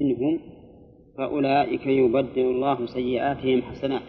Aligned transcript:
منهم 0.00 0.40
فأولئك 1.18 1.86
يبدل 1.86 2.42
الله 2.42 2.86
سيئاتهم 2.86 3.62
حسنات. 3.62 4.02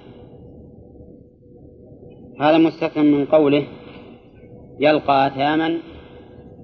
هذا 2.39 2.57
مستثنى 2.57 3.04
من 3.04 3.25
قوله 3.25 3.64
يلقى 4.80 5.27
أثاما 5.27 5.77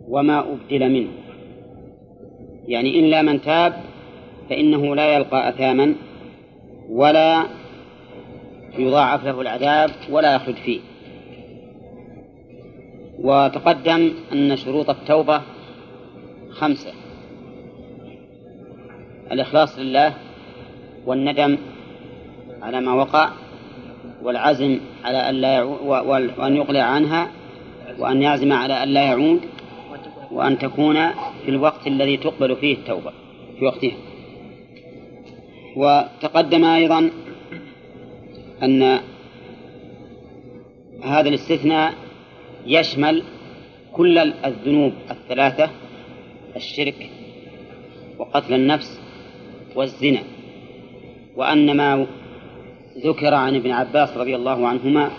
وما 0.08 0.40
أبدل 0.40 0.94
منه. 0.94 1.10
يعني 2.68 3.00
إلا 3.00 3.22
من 3.22 3.42
تاب 3.42 3.74
فإنه 4.50 4.96
لا 4.96 5.16
يلقى 5.16 5.50
أثاما 5.50 5.96
ولا 6.90 7.44
يضاعف 8.78 9.26
له 9.26 9.42
العذاب 9.42 9.90
ولا 10.12 10.36
يخلد 10.36 10.56
فيه. 10.56 10.80
وتقدم 13.20 14.12
أن 14.34 14.56
شروط 14.58 14.90
التوبة 14.90 15.42
خمسة. 16.50 17.07
الإخلاص 19.32 19.80
لله 19.80 20.14
والندم 21.06 21.58
على 22.62 22.82
ما 22.82 22.94
وقع 22.94 23.30
والعزم 24.24 24.80
على 25.04 25.30
أن 25.30 25.36
لا 25.36 25.64
وأن 25.64 26.56
يقلع 26.56 26.82
عنها 26.82 27.32
وأن 28.00 28.22
يعزم 28.22 28.54
على 28.54 28.84
أن 28.84 28.88
لا 28.88 29.04
يعود 29.04 29.42
وأن 30.32 30.58
تكون 30.58 30.96
في 31.46 31.50
الوقت 31.50 31.88
الذي 31.88 32.18
تقبل 32.18 32.56
فيه 32.56 32.74
التوبة 32.74 33.12
في 33.60 33.66
وقتها. 33.66 33.98
وتقدم 35.76 36.66
أيضا 36.66 37.10
أن 38.64 39.00
هذا 41.04 41.30
الاستثناء 41.30 41.94
يشمل 42.66 43.24
كل 43.94 44.18
الذنوب 44.18 44.94
الثلاثة 45.12 45.70
الشرك 46.56 47.10
وقتل 48.20 48.54
النفس 48.54 49.00
والزنا. 49.78 50.24
وأن 51.36 51.78
ما 51.78 52.06
ذكر 53.06 53.34
عن 53.34 53.56
ابن 53.56 53.72
عباس 53.72 54.18
رضي 54.18 54.36
الله 54.36 54.68
عنهما 54.68 55.12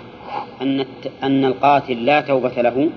أن 0.62 0.84
أن 1.22 1.44
القاتل 1.44 2.04
لا 2.04 2.20
توبة 2.20 2.62
له 2.62 2.90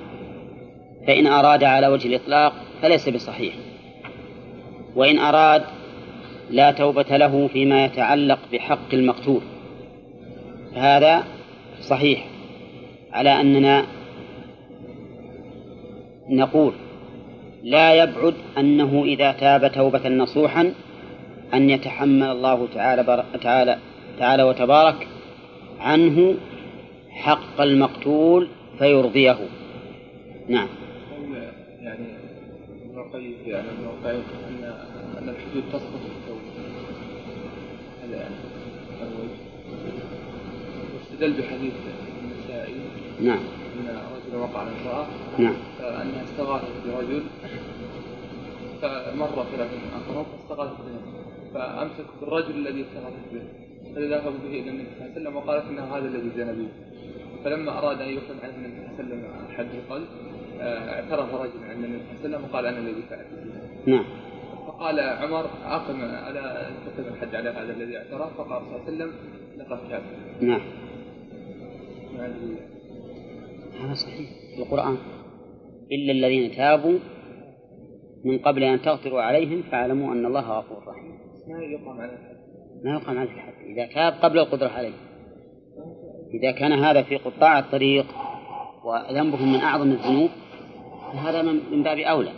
فإن 1.08 1.28
أراد 1.28 1.64
على 1.64 1.88
وجه 1.88 2.08
الإطلاق 2.08 2.54
فليس 2.82 3.10
بصحيح. 3.10 3.54
وإن 4.96 5.18
أراد 5.18 5.64
لا 6.50 6.72
توبة 6.72 7.18
له 7.18 7.48
فيما 7.48 7.86
يتعلق 7.86 8.40
بحق 8.54 8.94
المقتول 8.94 9.42
فهذا 10.76 11.24
صحيح. 11.82 12.26
على 13.12 13.42
أننا 13.42 13.86
نقول 16.30 16.74
لا 17.64 17.94
يبعد 18.04 18.34
أنه 18.58 19.04
إذا 19.06 19.32
تاب 19.32 19.72
توبة 19.72 20.10
نصوحا 20.10 20.74
أن 21.54 21.70
يتحمل 21.70 22.24
الله 22.24 22.68
تعالى 22.74 23.24
تعالى 23.42 23.78
تعالى 24.20 24.44
وتبارك 24.44 25.08
عنه 25.80 26.36
حق 27.10 27.62
المقتول 27.62 28.48
فيرضيه. 28.78 29.38
نعم. 30.48 30.68
يعني 31.82 32.06
ابن 32.86 33.00
القيم 33.00 33.36
يعني 33.46 33.68
ابن 33.68 33.86
القيم 33.86 34.24
ان 34.50 34.64
أن 35.18 35.30
الحدود 35.30 35.64
تسقط 35.74 35.82
في 35.82 36.12
التوبه 36.22 36.42
هذا 38.04 38.18
يعني 38.18 38.36
واستدل 40.94 41.42
بحديث 41.42 41.74
النسائي. 42.24 42.76
نعم. 43.22 43.40
أن 43.80 43.88
رجلا 43.88 44.42
وقع 44.42 44.60
على 44.60 44.70
امرأة. 44.82 45.08
نعم. 45.38 45.54
فأنها 45.80 46.24
استغاثت 46.24 46.66
برجل. 46.88 47.24
فمر 48.82 49.46
ثلاثة 49.56 49.78
أقرب 49.96 50.26
فاستغاثت 50.26 50.76
فأمسك 51.54 52.06
بالرجل 52.22 52.68
الذي 52.68 52.82
استغاثت 52.82 53.34
به 53.34 53.42
فذهبوا 53.96 54.40
به 54.44 54.60
إلى 54.60 54.70
النبي 54.70 54.88
صلى 54.90 55.06
الله 55.06 55.12
عليه 55.12 55.22
وسلم 55.22 55.36
وقالت 55.36 55.66
إنه 55.66 55.84
هذا 55.84 56.08
الذي 56.08 56.30
به 56.30 56.68
فلما 57.44 57.80
أراد 57.80 58.02
أن 58.02 58.10
يحكم 58.10 58.36
عنه 58.44 58.56
النبي 58.56 58.98
صلى 58.98 59.14
الله 59.14 59.28
عليه 59.28 59.28
وسلم 59.28 59.58
حد 59.58 59.70
القلب 59.76 60.08
آه، 60.62 60.94
اعترف 60.94 61.34
رجل 61.34 61.64
عند 61.70 61.84
النبي 61.84 62.04
صلى 62.04 62.26
الله 62.26 62.38
عليه 62.38 62.38
وسلم 62.38 62.44
وقال 62.44 62.66
أنا 62.66 62.80
الذي 62.80 63.02
فعلت. 63.10 63.28
نعم. 63.86 64.06
فقال 64.68 65.00
عمر 65.00 65.46
أقم 65.66 66.02
على 66.02 66.70
تقيم 66.86 67.14
الحد 67.14 67.36
على 67.36 67.50
هذا 67.50 67.74
الذي 67.74 67.98
اعترف 67.98 68.38
فقال 68.38 68.62
صلى 68.62 68.68
الله 68.68 68.82
عليه 68.86 68.96
وسلم 68.96 69.12
لقد 69.58 69.80
كافر 69.90 70.16
نعم. 70.42 70.62
هذا 73.82 73.94
صحيح. 73.94 74.30
في 74.56 74.62
القرآن. 74.62 74.98
إلا 75.92 76.12
الذين 76.12 76.52
تابوا 76.52 77.00
من 78.26 78.40
قبل 78.40 78.64
أن 78.64 78.82
تغفروا 78.82 79.22
عليهم 79.22 79.62
فاعلموا 79.72 80.14
أن 80.14 80.26
الله 80.26 80.60
غفور 80.60 80.88
رحيم. 80.88 81.31
ما 81.48 81.64
يقام 81.64 82.02
على 82.02 82.12
الحد. 82.14 82.36
ما 82.84 82.92
يقام 82.92 83.18
عليه 83.18 83.32
الحد. 83.32 83.54
إذا 83.66 83.86
تاب 83.86 84.14
قبل 84.14 84.40
القدرة 84.40 84.70
عليه. 84.70 84.94
إذا 86.34 86.52
كان 86.52 86.72
هذا 86.72 87.04
في 87.04 87.18
قطاع 87.18 87.60
الطريق 87.60 88.06
وذنبهم 88.84 89.54
من 89.54 89.60
أعظم 89.60 89.92
الذنوب 89.92 90.30
فهذا 91.14 91.42
من 91.42 91.84
باب 91.84 91.98
أولى. 91.98 92.32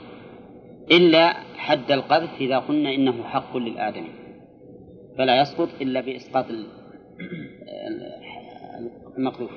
إلا 0.92 1.34
حد 1.58 1.92
القذف 1.92 2.30
إذا 2.42 2.60
قلنا 2.60 2.94
إنه 2.96 3.24
حق 3.24 3.58
للآدمي. 3.58 4.10
فلا 5.18 5.42
يسقط 5.42 5.70
إلا 5.82 6.02
بإسقاط 6.02 6.46
ال- 6.50 6.68
المقذوف. 9.18 9.52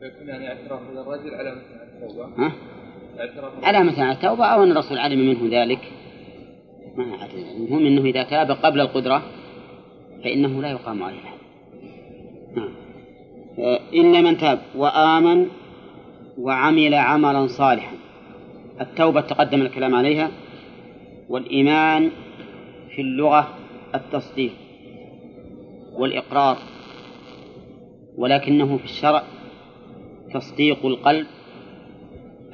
فيكون 0.00 0.28
يعني 0.28 0.48
اعتراف 0.48 0.80
الرجل 0.80 1.34
على 1.34 1.50
مثل 1.50 2.04
التوبة. 2.04 2.52
على 3.62 4.12
التوبة 4.12 4.44
أو 4.46 4.62
أن 4.62 4.70
الرسول 4.70 4.98
علم 4.98 5.18
منه 5.18 5.62
ذلك. 5.62 5.80
ما 7.06 7.24
أدري 7.24 7.42
المهم 7.56 7.86
أنه 7.86 8.04
إذا 8.04 8.22
تاب 8.22 8.50
قبل 8.50 8.80
القدرة 8.80 9.22
فإنه 10.24 10.62
لا 10.62 10.70
يقام 10.70 11.02
عليه 11.02 11.18
الحد 11.18 11.38
نعم. 12.56 12.68
آه، 13.58 13.80
إلا 13.92 14.20
من 14.20 14.38
تاب 14.38 14.58
وآمن 14.76 15.46
وعمل 16.38 16.94
عملا 16.94 17.46
صالحا. 17.46 17.92
التوبة 18.80 19.20
تقدم 19.20 19.60
الكلام 19.62 19.94
عليها. 19.94 20.30
والإيمان 21.28 22.10
في 22.94 23.02
اللغة 23.02 23.48
التصديق 23.94 24.52
والإقرار. 25.98 26.58
ولكنه 28.16 28.76
في 28.76 28.84
الشرع 28.84 29.22
تصديق 30.34 30.86
القلب 30.86 31.26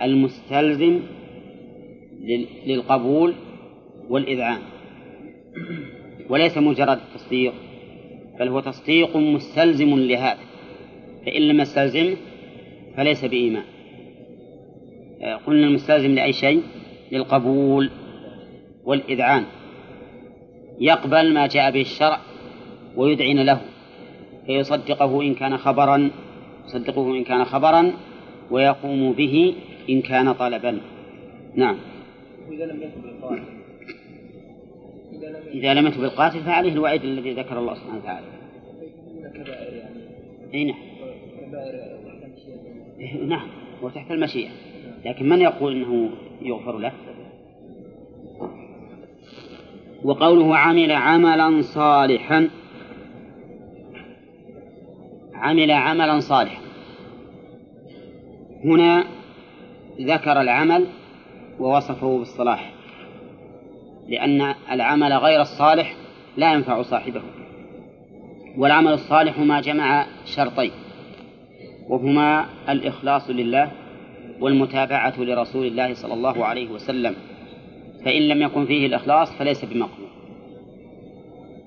المستلزم 0.03 1.01
لل- 2.21 2.47
للقبول 2.67 3.35
والإذعان. 4.11 4.59
وليس 6.29 6.59
مجرد 6.59 6.99
تصديق 7.15 7.53
بل 8.41 8.49
هو 8.49 8.61
تصديق 8.61 9.17
مستلزم 9.17 9.99
لهذا. 9.99 10.39
فإن 11.27 11.43
لم 11.43 11.61
يستلزمه 11.61 12.17
فليس 12.97 13.25
بإيمان. 13.25 13.65
آه، 15.23 15.35
قلنا 15.35 15.67
المستلزم 15.67 16.15
لأي 16.15 16.33
شيء؟ 16.33 16.63
للقبول 17.13 17.91
والإذعان. 18.85 19.45
يقبل 20.81 21.35
ما 21.35 21.47
جاء 21.47 21.71
به 21.71 21.81
الشرع 21.81 22.21
ويدعن 22.97 23.39
له 23.39 23.61
فيصدقه 24.47 25.23
إن 25.23 25.35
كان 25.35 25.57
خبرا 25.57 26.11
يصدقه 26.67 27.11
إن 27.11 27.25
كان 27.25 27.45
خبرا 27.45 27.93
ويقوم 28.51 29.13
به 29.13 29.55
إن 29.91 30.03
كان 30.03 30.33
طلبا 30.33 30.81
نعم. 31.55 31.77
إذا 32.53 32.65
لم 32.67 32.81
بالقاتل 33.03 33.64
إذا 35.55 35.75
لم 35.75 35.87
يتب 35.87 36.01
بالقاتل 36.01 36.41
فعليه 36.41 36.73
الوعيد 36.73 37.05
الذي 37.05 37.33
ذكر 37.33 37.59
الله 37.59 37.75
سبحانه 37.75 37.99
وتعالى. 37.99 38.27
أي 40.55 40.65
نعم. 40.65 40.77
إيه، 43.01 43.25
نعم. 43.25 43.49
هو 43.83 43.89
تحت 43.89 44.11
المشيئة. 44.11 44.51
لكن 45.05 45.29
من 45.29 45.41
يقول 45.41 45.73
أنه 45.73 46.11
يغفر 46.43 46.79
له؟ 46.79 46.93
وقوله 50.05 50.57
عمل 50.57 50.93
عملا 50.93 51.63
صالحا. 51.63 52.49
عمل 55.35 55.71
عملا 55.71 56.21
صالحا. 56.21 56.63
هنا 58.65 59.05
ذكر 60.01 60.41
العمل 60.41 60.87
ووصفه 61.61 62.19
بالصلاح. 62.19 62.73
لأن 64.09 64.55
العمل 64.71 65.13
غير 65.13 65.41
الصالح 65.41 65.95
لا 66.37 66.53
ينفع 66.53 66.83
صاحبه 66.83 67.23
والعمل 68.59 68.93
الصالح 68.93 69.39
ما 69.39 69.61
جمع 69.61 70.07
شرطين 70.25 70.71
وهما 71.89 72.47
الإخلاص 72.69 73.31
لله 73.31 73.71
والمتابعة 74.41 75.15
لرسول 75.19 75.67
الله 75.67 75.95
صلى 75.95 76.15
الله 76.15 76.47
عليه 76.47 76.71
وسلم 76.71 77.15
فإن 78.05 78.23
لم 78.23 78.43
يكن 78.43 78.67
فيه 78.67 78.87
الإخلاص 78.87 79.33
فليس 79.33 79.65
بمقبول 79.65 80.09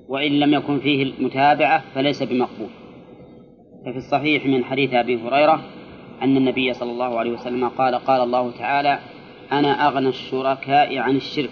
وإن 0.07 0.31
لم 0.39 0.53
يكن 0.53 0.79
فيه 0.79 1.03
المتابعة 1.03 1.83
فليس 1.95 2.23
بمقبول. 2.23 2.69
ففي 3.85 3.97
الصحيح 3.97 4.45
من 4.45 4.63
حديث 4.63 4.93
أبي 4.93 5.21
هريرة 5.21 5.61
أن 6.21 6.37
النبي 6.37 6.73
صلى 6.73 6.91
الله 6.91 7.19
عليه 7.19 7.31
وسلم 7.31 7.67
قال 7.69 7.95
قال 7.95 8.21
الله 8.21 8.51
تعالى 8.51 8.99
أنا 9.51 9.87
أغنى 9.87 10.09
الشركاء 10.09 10.97
عن 10.97 11.15
الشرك 11.15 11.49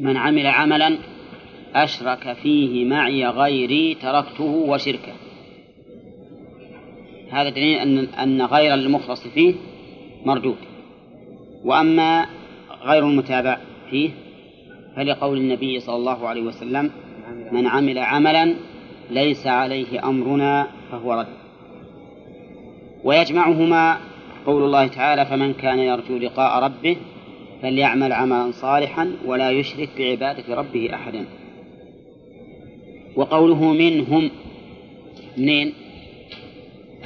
من 0.00 0.16
عمل 0.16 0.46
عملا 0.46 0.98
أشرك 1.74 2.32
فيه 2.32 2.84
معي 2.84 3.26
غيري 3.26 3.94
تركته 3.94 4.44
وشركه. 4.44 5.12
هذا 7.30 7.48
دليل 7.48 7.78
أن 7.78 7.98
أن 7.98 8.42
غير 8.42 8.74
المخلص 8.74 9.26
فيه 9.26 9.54
مردود. 10.26 10.56
وأما 11.64 12.26
غير 12.82 13.08
المتابع 13.08 13.58
فيه 13.90 14.10
فلقول 14.96 15.38
النبي 15.38 15.80
صلى 15.80 15.96
الله 15.96 16.28
عليه 16.28 16.42
وسلم 16.42 16.90
من 17.52 17.66
عمل 17.66 17.98
عملا 17.98 18.54
ليس 19.10 19.46
عليه 19.46 20.08
أمرنا 20.08 20.66
فهو 20.90 21.12
رد. 21.12 21.26
ويجمعهما 23.04 23.98
قول 24.46 24.62
الله 24.62 24.86
تعالى 24.86 25.26
فمن 25.26 25.52
كان 25.52 25.78
يرجو 25.78 26.18
لقاء 26.18 26.64
ربه 26.64 26.96
فليعمل 27.62 28.12
عملا 28.12 28.50
صالحا 28.50 29.12
ولا 29.24 29.50
يشرك 29.50 29.88
بعبادة 29.98 30.54
ربه 30.54 30.94
أحدا. 30.94 31.24
وقوله 33.16 33.72
منهم 33.72 34.30
منين؟ 35.36 35.72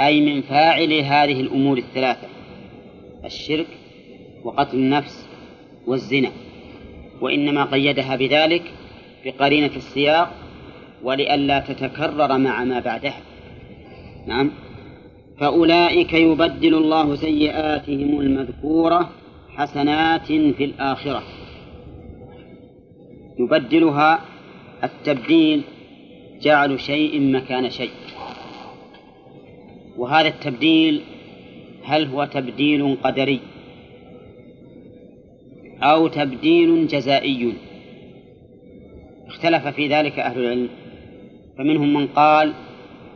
أي 0.01 0.21
من 0.21 0.43
فاعل 0.43 0.93
هذه 0.93 1.41
الأمور 1.41 1.79
الثلاثة 1.79 2.29
الشرك 3.25 3.67
وقتل 4.45 4.77
النفس 4.77 5.27
والزنا. 5.87 6.31
وإنما 7.21 7.65
قيدها 7.65 8.17
بذلك 8.17 8.63
بقرينة 9.25 9.77
السياق 9.77 10.35
ولئلا 11.03 11.61
تتكرر 11.61 12.39
مع 12.39 12.65
ما 12.65 12.81
بعدها. 12.81 13.21
نعم. 14.27 14.51
فأولئك 15.39 16.13
يبدل 16.13 16.75
الله 16.75 17.17
سيئاتهم 17.17 18.21
المذكورة 18.21 19.11
حسنات 19.57 20.27
في 20.27 20.65
الآخرة. 20.65 21.23
يبدلها 23.39 24.21
التبديل 24.85 25.63
جعل 26.43 26.81
شيء 26.81 27.21
مكان 27.21 27.71
شيء. 27.71 27.91
وهذا 29.97 30.29
التبديل 30.29 31.01
هل 31.85 32.07
هو 32.07 32.25
تبديل 32.25 32.97
قدري 33.03 33.41
أو 35.83 36.09
تبديل 36.09 36.87
جزائي؟ 36.87 37.53
اختلف 39.27 39.67
في 39.67 39.89
ذلك 39.89 40.19
أهل 40.19 40.41
العلم. 40.41 40.69
فمنهم 41.61 41.95
من 41.95 42.07
قال 42.07 42.53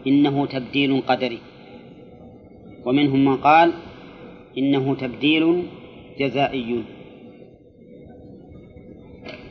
إنه 0.07 0.47
تبديل 0.47 1.01
قدري 1.01 1.39
ومنهم 2.85 3.25
من 3.25 3.37
قال 3.37 3.73
إنه 4.59 4.95
تبديل 4.95 5.63
جزائي. 6.19 6.83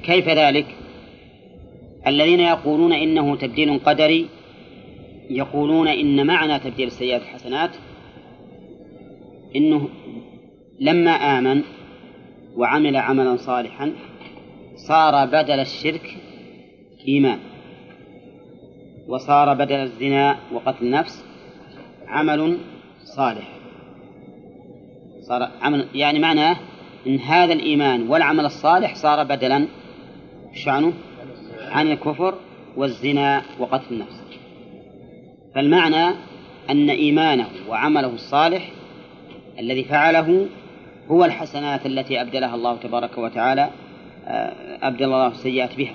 كيف 0.04 0.30
ذلك؟ 0.30 0.65
الذين 2.07 2.39
يقولون 2.39 2.94
إنه 2.94 3.36
تبديل 3.36 3.80
قدري 3.80 4.27
يقولون 5.30 5.88
إن 5.88 6.27
معنى 6.27 6.60
تبديل 6.60 6.88
السيئات 6.88 7.21
الحسنات 7.21 7.69
إنه 9.56 9.89
لما 10.80 11.12
آمن 11.12 11.62
وعمل 12.56 12.95
عملا 12.95 13.38
صالحا 13.38 13.94
صار 14.75 15.25
بدل 15.25 15.60
الشرك 15.60 16.18
إيمان 17.07 17.39
وصار 19.07 19.54
بدل 19.54 19.75
الزنا 19.75 20.38
وقتل 20.54 20.86
النفس 20.86 21.25
عمل 22.07 22.57
صالح. 23.04 23.52
صار 25.28 25.50
عمل 25.62 25.88
يعني 25.96 26.20
معناه 26.20 26.58
إن 27.08 27.20
هذا 27.20 27.54
الإيمان 27.54 28.10
والعمل 28.10 28.46
الصالح 28.46 28.96
صار 28.96 29.24
بدلا 29.24 29.68
شعنه 30.54 30.94
عن 31.72 31.92
الكفر 31.92 32.36
والزنا 32.78 33.42
وقتل 33.60 33.84
النفس. 33.92 34.24
فالمعنى 35.56 36.16
أن 36.70 36.90
إيمانه 36.90 37.48
وعمله 37.70 38.08
الصالح 38.08 38.70
الذي 39.60 39.84
فعله 39.84 40.46
هو 41.12 41.25
الحسنات 41.25 41.86
التي 41.86 42.22
أبدلها 42.22 42.56
الله 42.56 42.75
تبارك 42.75 43.18
وتعالى 43.18 43.70
آه، 44.28 44.54
أبدل 44.81 45.06
الله 45.06 45.28
السيئات 45.28 45.75
بها. 45.78 45.94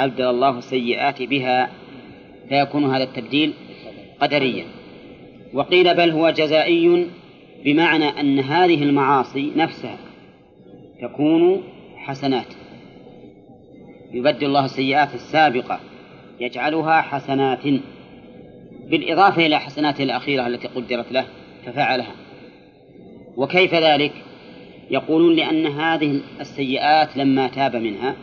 أبدل 0.00 0.24
الله 0.24 0.58
السيئات 0.58 1.22
بها. 1.22 1.70
فيكون 2.48 2.94
هذا 2.94 3.04
التبديل 3.04 3.52
قدريا. 4.20 4.64
وقيل 5.54 5.94
بل 5.94 6.10
هو 6.10 6.30
جزائي 6.30 7.06
بمعنى 7.64 8.20
أن 8.20 8.38
هذه 8.38 8.82
المعاصي 8.82 9.52
نفسها 9.56 9.98
تكون 11.02 11.62
حسنات. 11.96 12.46
يبدل 14.12 14.46
الله 14.46 14.64
السيئات 14.64 15.14
السابقة 15.14 15.80
يجعلها 16.40 17.00
حسنات. 17.00 17.64
بالإضافة 18.90 19.46
إلى 19.46 19.60
حسناته 19.60 20.02
الأخيرة 20.02 20.46
التي 20.46 20.68
قدرت 20.68 21.12
له 21.12 21.26
ففعلها. 21.66 22.14
وكيف 23.36 23.74
ذلك؟ 23.74 24.12
يقولون 24.90 25.36
لأن 25.36 25.66
هذه 25.66 26.20
السيئات 26.40 27.16
لما 27.16 27.48
تاب 27.48 27.76
منها 27.76 28.16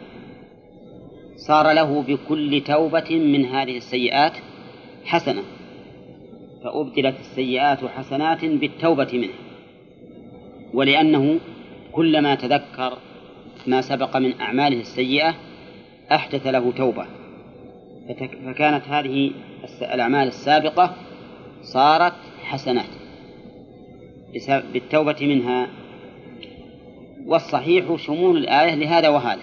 صار 1.35 1.71
له 1.71 2.01
بكل 2.01 2.61
توبة 2.61 3.09
من 3.09 3.45
هذه 3.45 3.77
السيئات 3.77 4.33
حسنة. 5.05 5.43
فأبدلت 6.63 7.19
السيئات 7.19 7.85
حسنات 7.85 8.45
بالتوبة 8.45 9.07
منها 9.13 9.53
ولأنه 10.73 11.39
كلما 11.91 12.35
تذكر 12.35 12.97
ما 13.67 13.81
سبق 13.81 14.17
من 14.17 14.41
أعماله 14.41 14.79
السيئة 14.79 15.35
أحدث 16.11 16.47
له 16.47 16.71
توبة. 16.71 17.05
فكانت 18.45 18.83
هذه 18.87 19.31
الأعمال 19.81 20.27
السابقة 20.27 20.95
صارت 21.61 22.13
حسنات 22.43 22.89
بالتوبة 24.73 25.15
منها. 25.21 25.67
والصحيح 27.25 27.95
شمول 27.95 28.37
الآية 28.37 28.75
لهذا 28.75 29.09
وهذا 29.09 29.41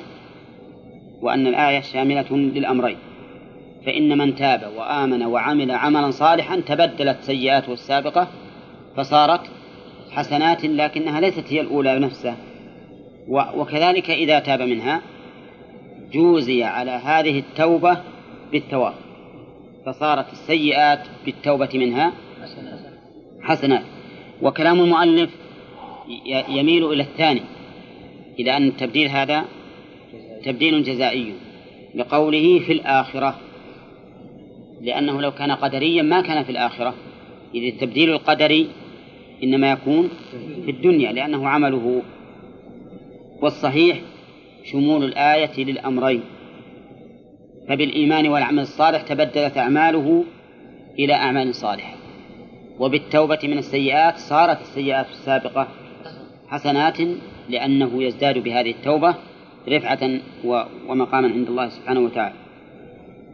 وأن 1.23 1.47
الآية 1.47 1.81
شاملة 1.81 2.37
للأمرين. 2.37 2.97
فإن 3.87 4.19
من 4.19 4.35
تاب 4.35 4.73
وآمن 4.77 5.23
وعمل 5.23 5.71
عملا 5.71 6.11
صالحا 6.11 6.57
تبدلت 6.61 7.19
سيئاته 7.23 7.73
السابقة 7.73 8.29
فصارت 8.97 9.41
حسنات 10.11 10.65
لكنها 10.65 11.21
ليست 11.21 11.45
هي 11.49 11.61
الأولى 11.61 11.99
نفسها 11.99 12.37
وكذلك 13.29 14.11
إذا 14.11 14.39
تاب 14.39 14.63
منها 14.63 15.03
جوزي 16.13 16.65
على 16.65 16.91
هذه 16.91 17.39
التوبة 17.39 18.01
بالثواب 18.53 18.95
فصارت 19.87 20.33
السيئات 20.33 21.07
بالتوبة 21.25 21.69
منها 21.75 22.13
حسنات. 23.43 23.85
وكلام 24.43 24.81
المؤلف 24.81 25.31
يميل 26.49 26.93
إلى 26.93 27.03
الثاني 27.03 27.43
إلى 28.41 28.57
أن 28.57 28.69
التبديل 28.69 29.09
هذا 29.09 29.45
تبديل 30.45 30.83
جزائي 30.83 31.35
لقوله 31.95 32.59
في 32.59 32.73
الآخرة. 32.73 33.35
لأنه 34.81 35.21
لو 35.21 35.31
كان 35.31 35.53
قدريا 35.53 36.03
ما 36.03 36.21
كان 36.21 36.45
في 36.45 36.51
الآخرة. 36.51 36.95
إذ 37.55 37.63
التبديل 37.65 38.11
القدري 38.11 38.69
إنما 39.43 39.71
يكون 39.71 40.09
في 40.65 40.71
الدنيا 40.71 41.13
لأنه 41.13 41.49
عمله 41.49 42.03
والصحيح 43.43 44.01
شمول 44.65 45.05
الآية 45.05 45.65
للأمرين. 45.65 46.23
فبالإيمان 47.69 48.29
والعمل 48.29 48.63
الصالح 48.63 49.03
تبدلت 49.03 49.59
أعماله 49.59 50.25
إلى 50.99 51.15
أعمال 51.15 51.55
صالحة. 51.55 51.95
وبالتوبة 52.79 53.39
من 53.45 53.59
السيئات 53.59 54.19
صارت 54.19 54.61
السيئات 54.61 55.07
السابقة 55.11 55.69
حسنات 56.49 56.99
لأنه 57.49 58.03
يزداد 58.03 58.39
بهذه 58.39 58.71
التوبة 58.71 59.15
رفعة 59.69 60.21
ومقاما 60.89 61.29
عند 61.29 61.49
الله 61.49 61.69
سبحانه 61.69 62.01
وتعالى. 62.01 62.50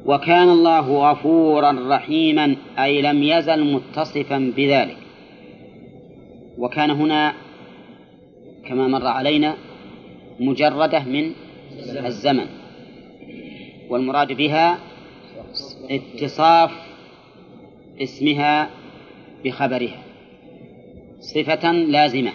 وكان 0.07 0.49
الله 0.49 1.11
غفورا 1.11 1.97
رحيما 1.97 2.57
أي 2.79 3.03
لم 3.03 3.23
يزل 3.23 3.73
متصفا 3.73 4.53
بذلك. 4.57 4.97
وكان 6.59 6.91
هنا 6.91 7.35
كما 8.69 8.89
مر 8.89 9.07
علينا 9.07 9.57
مجردة 10.41 11.05
من 11.05 11.33
الزمن. 12.07 12.47
والمراد 13.91 14.33
بها 14.33 14.79
اتصاف 15.91 16.71
اسمها 18.03 18.71
بخبرها 19.45 20.03
صفة 21.21 21.73
لازمة. 21.73 22.33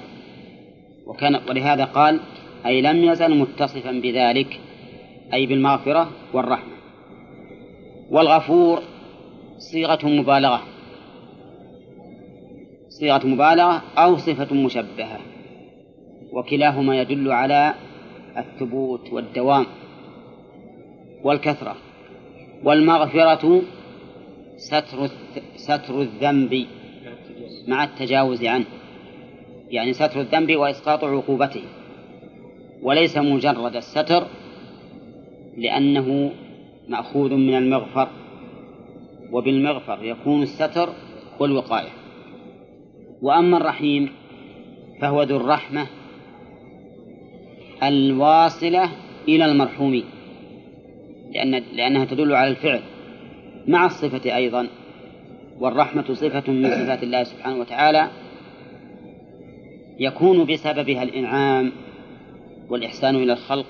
وكان 1.08 1.40
ولهذا 1.50 1.86
قال 1.86 2.20
أي 2.66 2.82
لم 2.82 3.04
يزل 3.04 3.38
متصفا 3.38 3.92
بذلك 3.92 4.60
أي 5.34 5.46
بالمغفرة 5.46 6.12
والرحمة. 6.34 6.81
والغفور 8.12 8.82
صيغة 9.58 10.08
مبالغة. 10.08 10.62
صيغة 12.90 13.28
مبالغة 13.28 13.84
أو 13.98 14.18
صفة 14.18 14.56
مشبهة. 14.56 15.20
وكلاهما 16.34 17.02
يدل 17.02 17.32
على 17.32 17.74
الثبوت 18.38 19.14
والدوام 19.14 19.66
والكثرة. 21.24 21.76
والمغفرة 22.64 23.62
ستر 24.58 25.10
ستر 25.56 26.02
الذنب 26.02 26.68
مع 27.68 27.84
التجاوز 27.84 28.44
عنه. 28.44 28.66
يعني 29.70 29.94
ستر 29.94 30.22
الذنب 30.22 30.56
وإسقاط 30.56 31.04
عقوبته. 31.04 31.64
وليس 32.82 33.18
مجرد 33.18 33.76
الستر 33.76 34.28
لأنه 35.58 36.32
مأخوذ 36.92 37.34
من 37.34 37.56
المغفر 37.56 38.08
وبالمغفر 39.32 40.04
يكون 40.04 40.42
الستر 40.42 40.90
والوقاية 41.40 41.90
وأما 43.22 43.58
الرحيم 43.58 44.10
فهو 45.02 45.24
ذو 45.24 45.38
الرحمة 45.38 45.88
الواصلة 47.84 48.90
إلى 49.28 49.46
المرحوم 49.46 50.04
لأن 51.34 51.64
لأنها 51.74 52.06
تدل 52.06 52.34
على 52.34 52.48
الفعل 52.48 52.82
مع 53.68 53.86
الصفة 53.86 54.36
أيضا. 54.36 54.68
والرحمة 55.60 56.14
صفة 56.14 56.52
من 56.52 56.70
صفات 56.70 57.04
الله 57.04 57.24
سبحانه 57.24 57.60
وتعالى 57.60 58.08
يكون 60.00 60.46
بسببها 60.46 61.04
الإنعام 61.04 61.72
والإحسان 62.70 63.16
إلى 63.16 63.34
الخلق 63.34 63.66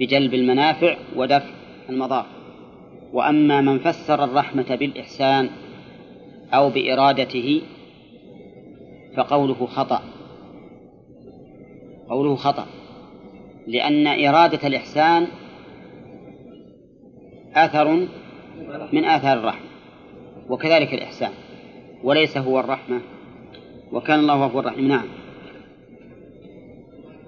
بجلب 0.00 0.34
المنافع 0.34 0.96
ودفع 1.16 1.57
المضار 1.88 2.26
وأما 3.12 3.60
من 3.60 3.78
فسر 3.78 4.24
الرحمة 4.24 4.76
بالإحسان 4.76 5.50
أو 6.54 6.70
بإرادته 6.70 7.62
فقوله 9.16 9.66
خطأ. 9.66 10.02
قوله 12.08 12.36
خطأ. 12.36 12.66
لأن 13.66 14.06
إرادة 14.06 14.68
الإحسان 14.68 15.26
أثر 17.54 18.06
من 18.92 19.04
آثار 19.04 19.38
الرحمة 19.38 19.68
وكذلك 20.48 20.94
الإحسان. 20.94 21.30
وليس 22.04 22.36
هو 22.38 22.60
الرحمة 22.60 23.00
وكان 23.92 24.18
الله 24.18 24.46
غفورا 24.46 24.70
رحيما 24.70 24.88
نعم. 24.88 25.08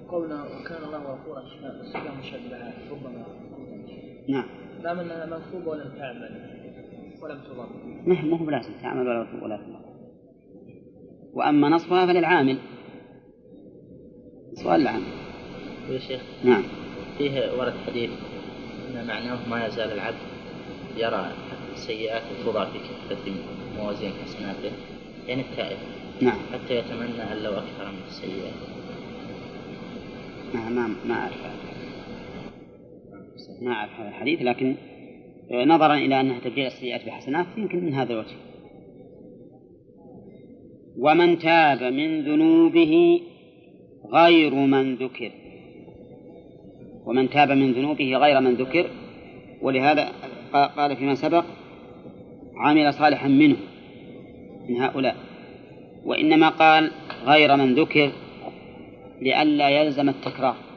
قولنا 0.09 0.43
وكان 0.43 0.83
الله 0.83 0.97
غفورا 0.97 1.41
صفة 1.93 2.19
مشبهة 2.19 2.73
ربما 2.91 3.25
نعم. 4.31 4.45
لا 4.83 4.93
منها 4.93 5.25
منصوبة 5.25 5.71
ولم 5.71 5.91
تعمل 5.97 6.31
ولم 7.21 7.39
تضر. 7.41 7.69
نعم 8.05 8.29
مو 8.29 8.37
بلازم 8.37 8.73
تعمل 8.81 9.07
ولا 9.07 9.43
ولا 9.43 9.57
تضر. 9.57 9.81
وأما 11.33 11.69
نصبها 11.69 12.05
فللعامل. 12.05 12.57
سؤال 14.53 14.81
العامل 14.81 15.03
يا 15.89 15.99
شيخ 15.99 16.21
نعم. 16.43 16.63
فيه 17.17 17.59
ورد 17.59 17.73
حديث 17.87 18.09
أن 18.89 19.07
معناه 19.07 19.49
ما 19.49 19.65
يزال 19.65 19.91
العبد 19.91 20.17
يرى 20.97 21.31
السيئات 21.73 22.21
توضع 22.43 22.65
في 22.65 22.79
كفة 22.79 23.31
موازين 23.77 24.11
حسناته 24.23 24.71
يعني 25.27 25.41
التائب 25.41 25.77
نعم. 26.21 26.37
حتى 26.53 26.75
يتمنى 26.75 27.23
أن 27.33 27.37
لو 27.43 27.51
أكثر 27.51 27.91
من 27.91 28.01
السيئات. 28.07 28.53
ما 30.53 30.69
ما 30.69 30.95
ما 31.05 31.15
أعرف. 31.15 31.70
ما 33.61 33.71
أعرف 33.71 33.99
هذا 33.99 34.09
الحديث 34.09 34.41
لكن 34.41 34.75
نظرا 35.51 35.95
إلى 35.95 36.21
أنها 36.21 36.39
تبديل 36.39 36.65
السيئات 36.65 37.05
بحسنات 37.05 37.45
يمكن 37.57 37.85
من 37.85 37.93
هذا 37.93 38.13
الوجه. 38.13 38.35
ومن 40.97 41.39
تاب 41.39 41.83
من 41.83 42.21
ذنوبه 42.21 43.21
غير 44.13 44.55
من 44.55 44.95
ذكر. 44.95 45.31
ومن 47.05 47.29
تاب 47.29 47.51
من 47.51 47.71
ذنوبه 47.71 48.15
غير 48.15 48.41
من 48.41 48.53
ذكر 48.53 48.89
ولهذا 49.61 50.09
قال 50.53 50.95
فيما 50.95 51.15
سبق 51.15 51.45
عمل 52.55 52.93
صالحا 52.93 53.27
منه 53.27 53.57
من 54.69 54.81
هؤلاء. 54.81 55.15
وإنما 56.05 56.49
قال 56.49 56.91
غير 57.25 57.55
من 57.55 57.75
ذكر 57.75 58.11
لئلا 59.21 59.69
يلزم 59.69 60.09
التكرار. 60.09 60.70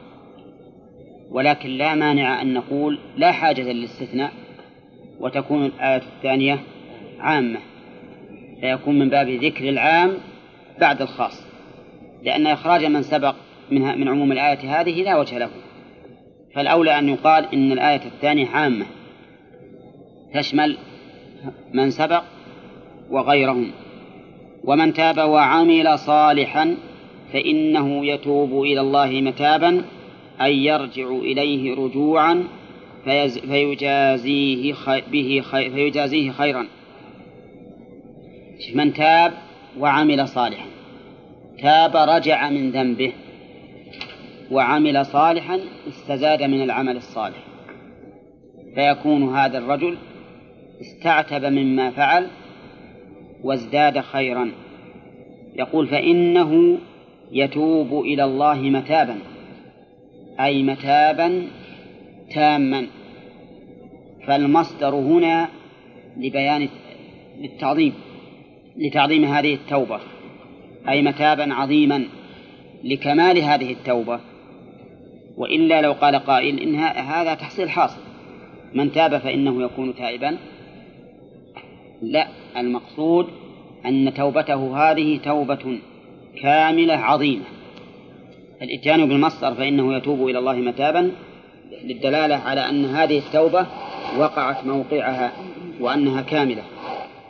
ولكن 1.31 1.69
لا 1.69 1.95
مانع 1.95 2.41
أن 2.41 2.53
نقول 2.53 2.99
لا 3.17 3.31
حاجة 3.31 3.61
للاستثناء 3.61 4.31
وتكون 5.19 5.65
الآية 5.65 6.01
الثانية 6.15 6.59
عامة 7.19 7.59
فيكون 8.61 8.99
من 8.99 9.09
باب 9.09 9.29
ذكر 9.29 9.69
العام 9.69 10.13
بعد 10.79 11.01
الخاص 11.01 11.43
لأن 12.23 12.47
إخراج 12.47 12.85
من 12.85 13.01
سبق 13.01 13.35
منها 13.71 13.95
من 13.95 14.07
عموم 14.07 14.31
الآية 14.31 14.81
هذه 14.81 15.03
لا 15.03 15.17
وجه 15.17 15.37
له. 15.37 15.49
فالأولى 16.55 16.99
أن 16.99 17.09
يقال 17.09 17.53
إن 17.53 17.71
الآية 17.71 18.05
الثانية 18.05 18.47
عامة 18.47 18.85
تشمل 20.33 20.77
من 21.73 21.89
سبق 21.89 22.23
وغيرهم 23.09 23.71
ومن 24.63 24.93
تاب 24.93 25.17
وعمل 25.17 25.99
صالحا 25.99 26.77
فإنه 27.33 28.05
يتوب 28.05 28.63
إلى 28.63 28.81
الله 28.81 29.21
متابا 29.21 29.85
أي 30.41 30.65
يرجع 30.65 31.07
إليه 31.07 31.75
رجوعا 31.75 32.43
فيجازيه 33.49 34.73
به 35.11 35.41
خي 35.43 35.69
فيجازيه 35.69 36.31
خيرا. 36.31 36.67
من 38.75 38.93
تاب 38.93 39.33
وعمل 39.79 40.27
صالحا. 40.27 40.65
تاب 41.61 41.95
رجع 41.95 42.49
من 42.49 42.71
ذنبه 42.71 43.11
وعمل 44.51 45.05
صالحا 45.05 45.59
استزاد 45.87 46.43
من 46.43 46.63
العمل 46.63 46.97
الصالح. 46.97 47.43
فيكون 48.75 49.35
هذا 49.35 49.57
الرجل 49.57 49.97
استعتب 50.81 51.45
مما 51.45 51.91
فعل 51.91 52.27
وازداد 53.43 53.99
خيرا. 53.99 54.51
يقول 55.55 55.87
فإنه 55.87 56.77
يتوب 57.31 58.01
إلى 58.05 58.23
الله 58.23 58.61
متابا. 58.61 59.17
أي 60.39 60.63
متابا 60.63 61.47
تاما. 62.31 62.87
فالمصدر 64.27 64.95
هنا 64.95 65.49
لبيان 66.17 66.69
للتعظيم 67.39 67.93
لتعظيم 68.77 69.25
هذه 69.25 69.53
التوبة 69.53 69.99
أي 70.89 71.01
متابا 71.01 71.53
عظيما 71.53 72.05
لكمال 72.83 73.37
هذه 73.37 73.71
التوبة. 73.71 74.19
وإلا 75.37 75.81
لو 75.81 75.91
قال 75.91 76.15
قائل 76.15 76.59
إن 76.59 76.75
هذا 77.05 77.33
تحصيل 77.33 77.69
حاصل. 77.69 78.01
من 78.73 78.91
تاب 78.91 79.17
فإنه 79.17 79.63
يكون 79.63 79.95
تائبا. 79.95 80.37
لا 82.01 82.27
المقصود 82.57 83.27
أن 83.85 84.13
توبته 84.13 84.77
هذه 84.77 85.17
توبة 85.17 85.79
كاملة 86.41 86.93
عظيمة. 86.93 87.54
الإتيان 88.61 89.07
بالمصدر 89.07 89.53
فإنه 89.53 89.95
يتوب 89.97 90.27
إلى 90.27 90.39
الله 90.39 90.53
متابا 90.53 91.11
للدلالة 91.83 92.35
على 92.35 92.69
أن 92.69 92.85
هذه 92.85 93.17
التوبة 93.17 93.67
وقعت 94.17 94.65
موقعها 94.65 95.31
وأنها 95.79 96.21
كاملة. 96.21 96.63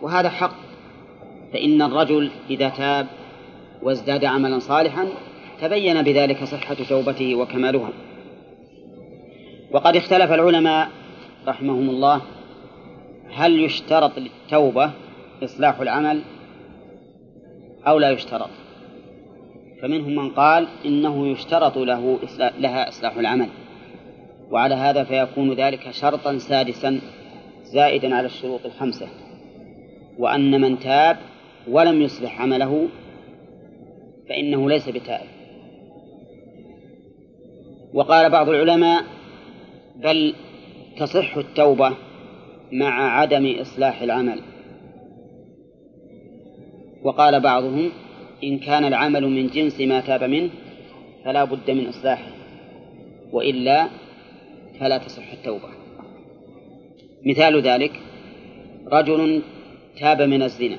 وهذا 0.02 0.30
حق 0.30 0.56
فإن 1.54 1.82
الرجل 1.82 2.32
إذا 2.50 2.70
تاب 2.70 3.08
وازداد 3.84 4.26
عملا 4.26 4.60
صالحا 4.60 5.08
تبين 5.62 6.02
بذلك 6.02 6.44
صحة 6.44 6.76
توبته 6.90 7.36
وكمالها. 7.36 7.90
وقد 9.72 9.96
اختلف 9.96 10.32
العلماء 10.32 10.90
رحمهم 11.48 11.90
الله 11.90 12.22
هل 13.34 13.60
يشترط 13.60 14.12
للتوبة 14.20 14.92
إصلاح 15.44 15.80
العمل 15.80 16.22
أو 17.88 18.00
لا 18.00 18.12
يشترط. 18.12 18.50
فمنهم 19.86 20.16
من 20.16 20.30
قال 20.30 20.68
إنه 20.86 21.28
يشترط 21.28 21.78
له 21.78 22.20
لها 22.40 22.90
إصلاح 22.90 23.18
العمل. 23.18 23.50
وعلى 24.52 24.76
هذا 24.76 25.04
فيكون 25.04 25.54
ذلك 25.54 25.92
شرطا 25.92 26.38
سادسا 26.38 27.02
زائدا 27.64 28.16
على 28.16 28.26
الشروط 28.26 28.66
الخمسة. 28.66 29.08
وأن 30.18 30.62
من 30.62 30.80
تاب 30.80 31.18
ولم 31.68 32.02
يصلح 32.02 32.42
عمله 32.42 32.88
فإنه 34.30 34.70
ليس 34.70 34.90
بتائب. 34.90 35.28
وقال 37.94 38.30
بعض 38.30 38.50
العلماء 38.50 39.04
بل 39.96 40.34
تصح 40.98 41.38
التوبة 41.38 41.94
مع 42.72 43.20
عدم 43.20 43.56
إصلاح 43.62 44.02
العمل. 44.02 44.40
وقال 47.04 47.40
بعضهم 47.40 47.92
إن 48.44 48.60
كان 48.60 48.86
العمل 48.86 49.28
من 49.28 49.48
جنس 49.48 49.82
ما 49.82 50.00
تاب 50.00 50.24
منه 50.24 50.50
فلا 51.26 51.44
بد 51.44 51.72
من 51.72 51.88
إصلاحه 51.88 52.32
وإلا 53.32 53.88
فلا 54.80 54.98
تصح 54.98 55.32
التوبة. 55.32 55.70
مثال 57.26 57.62
ذلك 57.62 57.92
رجل 58.88 59.42
تاب 60.00 60.22
من 60.22 60.44
الزنا 60.44 60.78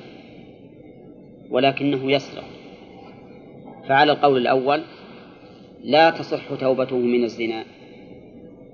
ولكنه 1.49 2.11
يسرق 2.11 2.43
فعلى 3.87 4.11
القول 4.11 4.41
الأول 4.41 4.81
لا 5.83 6.09
تصح 6.09 6.53
توبته 6.59 6.97
من 6.97 7.23
الزنا 7.23 7.63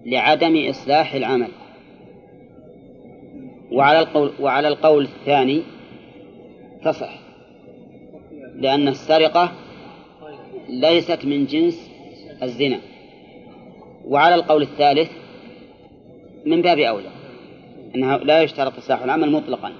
لعدم 0.05 0.69
إصلاح 0.69 1.13
العمل. 1.13 1.49
وعلى 3.71 3.99
القول 3.99 4.31
وعلى 4.39 4.67
القول 4.67 5.03
الثاني 5.03 5.61
تصح 6.83 7.22
لأن 8.55 8.87
السرقة 8.87 9.51
ليست 10.69 11.25
من 11.25 11.45
جنس 11.45 11.91
الزنا. 12.43 12.79
وعلى 14.05 14.35
القول 14.35 14.61
الثالث 14.61 15.11
من 16.45 16.61
باب 16.61 16.79
أولى 16.79 17.09
أنه 17.95 18.17
لا 18.17 18.41
يشترط 18.41 18.77
إصلاح 18.77 19.03
العمل 19.03 19.31
مطلقا 19.31 19.71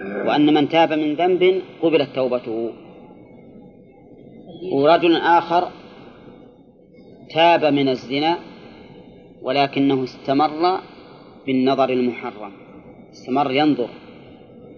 وأن 0.00 0.54
من 0.54 0.68
تاب 0.68 0.92
من 0.92 1.14
ذنب 1.14 1.62
قبلت 1.82 2.08
توبته. 2.14 2.72
ورجل 4.72 5.16
آخر 5.16 5.68
تاب 7.30 7.64
من 7.64 7.88
الزنا 7.88 8.38
ولكنه 9.42 10.04
استمر 10.04 10.80
بالنظر 11.46 11.90
المحرم 11.90 12.52
استمر 13.12 13.50
ينظر 13.52 13.88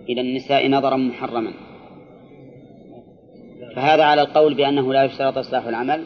إلى 0.08 0.20
النساء 0.20 0.68
نظرا 0.68 0.96
محرما. 0.96 1.52
فهذا 3.76 4.04
على 4.04 4.22
القول 4.22 4.54
بأنه 4.54 4.92
لا 4.92 5.04
يشترط 5.04 5.38
إصلاح 5.38 5.66
العمل 5.66 6.04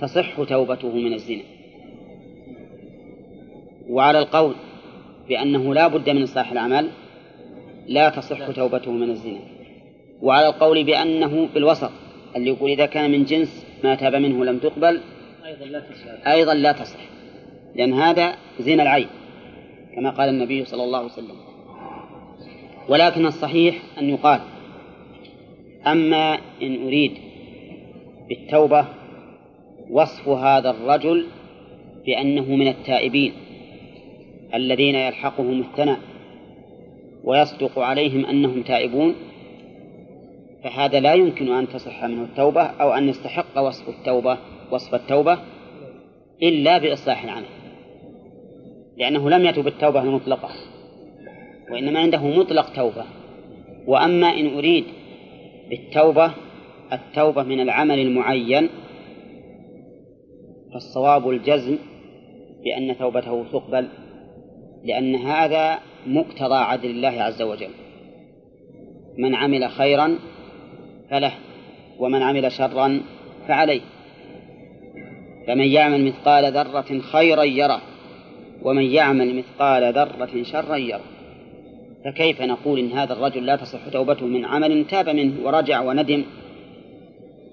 تصح 0.00 0.42
توبته 0.42 0.92
من 0.92 1.12
الزنا. 1.12 1.42
وعلى 3.88 4.18
القول 4.18 4.54
بأنه 5.28 5.74
لا 5.74 5.88
بد 5.88 6.10
من 6.10 6.22
إصلاح 6.22 6.52
العمل 6.52 6.90
لا 7.86 8.08
تصح 8.08 8.50
توبته 8.50 8.92
من 8.92 9.10
الزنا. 9.10 9.40
وعلى 10.22 10.48
القول 10.48 10.84
بأنه 10.84 11.48
بالوسط 11.54 11.90
اللي 12.36 12.50
يقول 12.50 12.70
إذا 12.70 12.86
كان 12.86 13.10
من 13.10 13.24
جنس 13.24 13.66
ما 13.84 13.94
تاب 13.94 14.14
منه 14.14 14.44
لم 14.44 14.58
تقبل 14.58 15.00
أيضا 15.46 15.64
لا 15.64 15.80
تصح. 15.80 16.26
أيضا 16.26 16.54
لا 16.54 16.72
تصح 16.72 17.00
لأن 17.74 17.92
هذا 17.92 18.34
زنا 18.60 18.82
العين 18.82 19.08
كما 19.94 20.10
قال 20.10 20.28
النبي 20.28 20.64
صلى 20.64 20.84
الله 20.84 20.98
عليه 20.98 21.08
وسلم. 21.08 21.36
ولكن 22.88 23.26
الصحيح 23.26 23.78
أن 23.98 24.10
يقال 24.10 24.40
أما 25.86 26.38
إن 26.62 26.86
أريد 26.86 27.12
بالتوبة 28.28 28.86
وصف 29.90 30.28
هذا 30.28 30.70
الرجل 30.70 31.26
بأنه 32.06 32.56
من 32.56 32.68
التائبين 32.68 33.32
الذين 34.54 34.94
يلحقهم 34.94 35.60
الثناء 35.60 35.98
ويصدق 37.24 37.78
عليهم 37.78 38.26
أنهم 38.26 38.62
تائبون 38.62 39.14
فهذا 40.64 41.00
لا 41.00 41.14
يمكن 41.14 41.52
أن 41.52 41.68
تصح 41.68 42.04
منه 42.04 42.22
التوبة 42.22 42.62
أو 42.62 42.92
أن 42.92 43.08
يستحق 43.08 43.58
وصف 43.58 43.88
التوبة 43.88 44.38
وصف 44.70 44.94
التوبة 44.94 45.38
إلا 46.42 46.78
بإصلاح 46.78 47.24
العمل 47.24 47.46
لأنه 48.96 49.30
لم 49.30 49.44
يتب 49.44 49.66
التوبة 49.66 50.02
المطلقة 50.02 50.48
وإنما 51.70 52.00
عنده 52.00 52.26
مطلق 52.26 52.72
توبة 52.72 53.04
وأما 53.86 54.26
إن 54.26 54.54
أريد 54.54 54.84
بالتوبة 55.70 56.32
التوبة 56.92 57.42
من 57.42 57.60
العمل 57.60 57.98
المعين 57.98 58.68
فالصواب 60.72 61.30
الجزم 61.30 61.78
بأن 62.64 62.98
توبته 62.98 63.44
تقبل 63.52 63.88
لأن 64.84 65.14
هذا 65.14 65.78
مقتضى 66.06 66.54
عدل 66.54 66.90
الله 66.90 67.22
عز 67.22 67.42
وجل. 67.42 67.70
من 69.18 69.34
عمل 69.34 69.68
خيرا 69.68 70.18
فله 71.10 71.32
ومن 71.98 72.22
عمل 72.22 72.52
شرا 72.52 73.00
فعليه. 73.48 73.80
فمن 75.46 75.66
يعمل 75.66 76.04
مثقال 76.04 76.52
ذرة 76.52 76.98
خيرا 76.98 77.42
يره 77.42 77.80
ومن 78.62 78.84
يعمل 78.84 79.36
مثقال 79.36 79.92
ذرة 79.92 80.42
شرا 80.42 80.76
يره. 80.76 81.19
فكيف 82.04 82.42
نقول 82.42 82.78
إن 82.78 82.92
هذا 82.92 83.12
الرجل 83.12 83.46
لا 83.46 83.56
تصح 83.56 83.88
توبته 83.92 84.26
من 84.26 84.44
عمل 84.44 84.86
تاب 84.86 85.08
منه 85.08 85.46
ورجع 85.46 85.80
وندم 85.80 86.24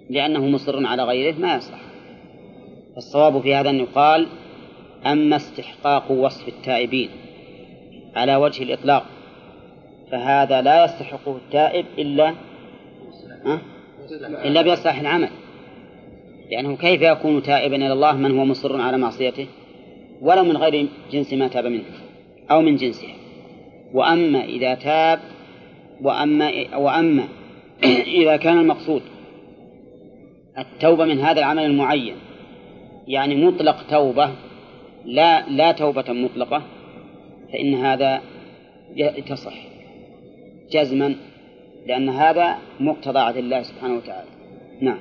لأنه 0.10 0.48
مصر 0.48 0.86
على 0.86 1.04
غيره؟ 1.04 1.36
ما 1.40 1.56
يصح. 1.56 1.80
الصواب 2.98 3.42
في 3.42 3.56
هذا 3.56 3.70
أن 3.70 3.80
يقال 3.80 4.28
أما 5.06 5.36
استحقاق 5.36 6.12
وصف 6.12 6.48
التائبين 6.48 7.10
على 8.16 8.36
وجه 8.36 8.64
الإطلاق 8.64 9.06
فهذا 10.12 10.62
لا 10.62 10.86
يستحقه 10.86 11.36
التائب 11.36 11.86
إلا؟ 11.98 12.34
إلا 14.22 14.62
بإصلاح 14.62 15.00
العمل. 15.00 15.30
لأنه 16.52 16.76
كيف 16.76 17.02
يكون 17.02 17.44
تائبا 17.44 17.76
إلى 17.76 17.94
الله 17.94 18.18
من 18.18 18.40
هو 18.40 18.46
مصر 18.46 18.82
على 18.82 18.98
معصيته؟ 18.98 19.48
ولو 20.22 20.44
من 20.44 20.58
غير 20.58 20.88
جنس 21.12 21.34
ما 21.34 21.48
تاب 21.48 21.66
منه 21.66 21.84
أو 22.52 22.62
من 22.62 22.76
جنسها 22.76 23.27
وأما 23.94 24.44
إذا 24.44 24.76
تاب 24.76 25.20
وأما 26.02 26.78
وأما 26.78 27.28
إذا 28.22 28.38
كان 28.38 28.60
المقصود 28.60 29.02
التوبة 30.58 31.06
من 31.06 31.20
هذا 31.20 31.40
العمل 31.40 31.66
المعين 31.66 32.16
يعني 33.08 33.46
مطلق 33.46 33.88
توبة 33.90 34.30
لا 35.06 35.50
لا 35.50 35.72
توبة 35.72 36.14
مطلقة 36.14 36.64
فإن 37.54 37.74
هذا 37.74 38.22
تصح 39.28 39.54
جزما 40.72 41.16
لأن 41.88 42.10
هذا 42.10 42.58
مقتضى 42.80 43.20
عدل 43.20 43.40
الله 43.40 43.64
سبحانه 43.64 43.98
وتعالى. 43.98 44.30
نعم. 44.82 45.00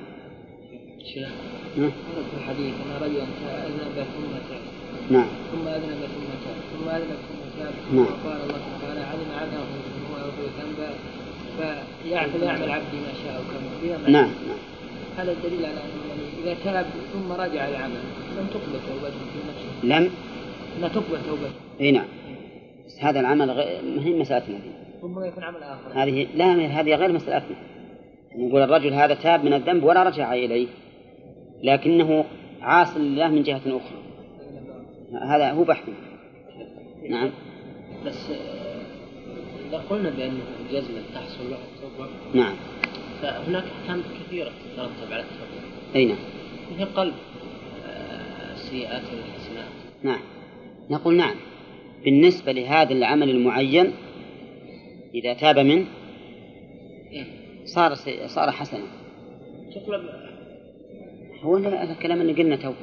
شيخ 1.13 1.29
ورد 1.77 1.91
في 2.31 2.37
الحديث 2.37 2.73
أن 2.73 3.03
رجلا 3.03 3.23
أذنب 3.65 3.95
ثم 3.95 4.31
تاب. 4.49 4.61
نعم. 5.11 5.27
ثم 5.51 5.67
أذنب 5.67 5.99
ثم 5.99 6.29
تاب. 6.45 6.55
ثم 6.73 6.89
أذنب 6.89 7.17
ثم 7.29 7.36
نعم. 7.93 8.05
وقال 8.05 8.41
الله 8.41 8.59
تعالى 8.81 8.99
علم 8.99 9.31
عنه 9.41 9.59
هو 10.11 10.15
ذنبا 10.59 10.89
فيعمل 11.57 12.43
يعمل 12.43 12.71
عبدي 12.71 12.97
ما 12.97 13.13
شاء 13.23 13.43
كما. 13.43 14.09
نعم 14.09 14.29
نعم. 14.47 14.57
هذا 15.17 15.31
الدليل 15.31 15.65
على 15.65 15.73
أنه 15.73 16.07
يعني 16.09 16.21
إذا 16.43 16.63
تاب 16.63 16.85
ثم 17.13 17.31
رجع 17.31 17.67
العمل 17.67 18.01
لم 18.37 18.47
تقبل 18.47 18.79
توبته 18.87 19.19
في 19.33 19.39
نفسه. 19.49 19.99
لم؟ 19.99 20.11
لا 20.81 20.87
تقبل 20.87 21.17
توبته. 21.27 21.51
إي 21.81 21.91
نعم. 21.91 22.05
بس 22.85 22.99
هذا 22.99 23.19
العمل 23.19 23.51
غير 23.51 23.81
ما 23.95 24.05
هي 24.05 24.13
مسألتنا 24.13 24.57
هذه 24.57 25.03
ربما 25.03 25.25
يكون 25.25 25.43
عمل 25.43 25.63
آخر. 25.63 26.03
هذه 26.03 26.27
لا 26.35 26.45
هذه 26.81 26.95
غير 26.95 27.11
مسألتنا 27.11 27.57
نقول 28.35 28.61
الرجل 28.61 28.93
هذا 28.93 29.13
تاب 29.13 29.45
من 29.45 29.53
الذنب 29.53 29.83
ولا 29.83 30.03
رجع 30.03 30.33
إليه. 30.33 30.67
لكنه 31.63 32.25
عاص 32.61 32.97
لله 32.97 33.27
من 33.27 33.43
جهة 33.43 33.61
أخرى. 33.65 34.07
هذا 35.21 35.51
هو 35.51 35.63
بحث 35.63 35.83
نعم. 37.09 37.29
بس 38.05 38.29
آه، 38.29 38.81
إذا 39.69 39.77
قلنا 39.89 40.09
بأنه 40.09 40.41
الجزم 40.65 40.93
تحصل 41.13 41.49
له 41.49 41.57
التوبة 41.75 42.09
نعم. 42.33 42.55
فهناك 43.21 43.63
أحكام 43.63 44.03
كثيرة 44.27 44.49
تترتب 44.73 45.13
على 45.13 45.21
التوبة. 45.23 45.95
أي 45.95 46.05
نعم. 46.05 46.17
مثل 46.75 46.85
قلب 46.85 47.13
آه، 47.89 48.53
السيئات 48.53 49.01
والحسنات. 49.01 49.71
نعم. 50.03 50.19
نقول 50.89 51.15
نعم. 51.15 51.35
بالنسبة 52.05 52.51
لهذا 52.51 52.93
العمل 52.93 53.29
المعين 53.29 53.91
إذا 55.15 55.33
تاب 55.33 55.59
منه 55.59 55.85
إيه. 57.11 57.25
صار 57.65 57.95
سي- 57.95 58.27
صار 58.27 58.51
حسنا. 58.51 58.83
تقلب 59.75 60.01
هو 61.41 61.55
هذا 61.57 61.91
الكلام 61.91 62.21
اللي 62.21 62.33
قلنا 62.33 62.55
تو 62.55 62.73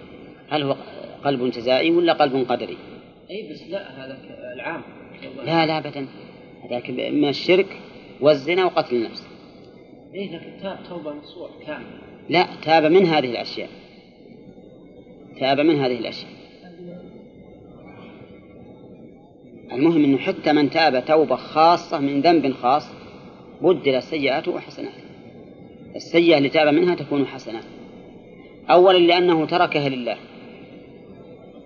هل 0.48 0.62
هو 0.62 0.76
قلب 1.24 1.50
جزائي 1.50 1.90
ولا 1.90 2.12
قلب 2.12 2.46
قدري؟ 2.48 2.76
أي 3.30 3.52
بس 3.52 3.62
لا 3.62 4.04
هذا 4.04 4.18
العام. 4.54 4.82
لا 5.44 5.66
لا 5.66 5.78
أبدا. 5.78 6.06
هذاك 6.64 6.90
من 6.90 7.28
الشرك 7.28 7.66
والزنا 8.20 8.64
وقتل 8.64 8.96
النفس. 8.96 9.26
إيه 10.14 10.36
لكن 10.36 10.62
تاب 10.62 10.78
توبة 10.88 11.12
نصوح 11.12 11.50
كاملة 11.66 11.86
لا 12.28 12.46
تاب 12.62 12.84
من 12.84 13.06
هذه 13.06 13.30
الأشياء. 13.30 13.68
تاب 15.40 15.60
من 15.60 15.80
هذه 15.80 15.98
الأشياء. 15.98 16.30
المهم 19.72 20.04
أنه 20.04 20.18
حتى 20.18 20.52
من 20.52 20.70
تاب 20.70 21.04
توبة 21.04 21.36
خاصة 21.36 21.98
من 21.98 22.20
ذنب 22.20 22.52
خاص 22.52 22.88
بدل 23.62 24.02
سيئاته 24.02 24.50
وحسنات 24.50 24.92
السيئة 25.96 26.38
اللي 26.38 26.48
تاب 26.48 26.74
منها 26.74 26.94
تكون 26.94 27.26
حسنات 27.26 27.64
أولا 28.70 28.98
لأنه 28.98 29.46
تركها 29.46 29.88
لله. 29.88 30.16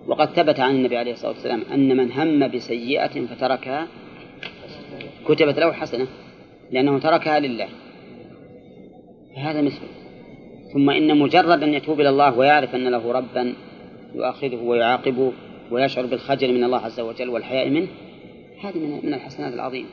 وقد 0.09 0.29
ثبت 0.29 0.59
عن 0.59 0.75
النبي 0.75 0.97
عليه 0.97 1.11
الصلاة 1.11 1.31
والسلام 1.31 1.61
أن 1.73 1.97
من 1.97 2.11
هم 2.11 2.47
بسيئة 2.47 3.25
فتركها 3.25 3.87
كتبت 5.27 5.59
له 5.59 5.71
حسنة 5.71 6.07
لأنه 6.71 6.99
تركها 6.99 7.39
لله. 7.39 7.67
فهذا 9.35 9.61
مثله 9.61 9.87
ثم 10.73 10.89
إن 10.89 11.17
مجرد 11.17 11.63
أن 11.63 11.73
يتوب 11.73 12.01
إلى 12.01 12.09
الله 12.09 12.37
ويعرف 12.37 12.75
أن 12.75 12.87
له 12.87 13.11
ربا 13.11 13.53
يؤاخذه 14.15 14.55
ويعاقبه 14.55 15.31
ويشعر 15.71 16.05
بالخجل 16.05 16.53
من 16.53 16.63
الله 16.63 16.77
عز 16.77 16.99
وجل 16.99 17.29
والحياء 17.29 17.69
منه 17.69 17.87
هذه 18.63 18.77
من 18.77 18.99
من 19.03 19.13
الحسنات 19.13 19.53
العظيمة. 19.53 19.89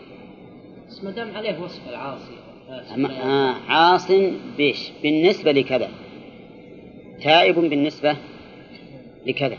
بس 0.88 1.04
ما 1.04 1.10
دام 1.10 1.36
عليه 1.36 1.62
وصف 1.62 1.88
العاصي. 1.88 2.36
آه 3.22 3.54
عاص 3.68 4.10
بيش 4.56 4.90
بالنسبة 5.02 5.52
لكذا. 5.52 5.88
تائب 7.22 7.54
بالنسبة 7.54 8.16
لكذا. 9.26 9.56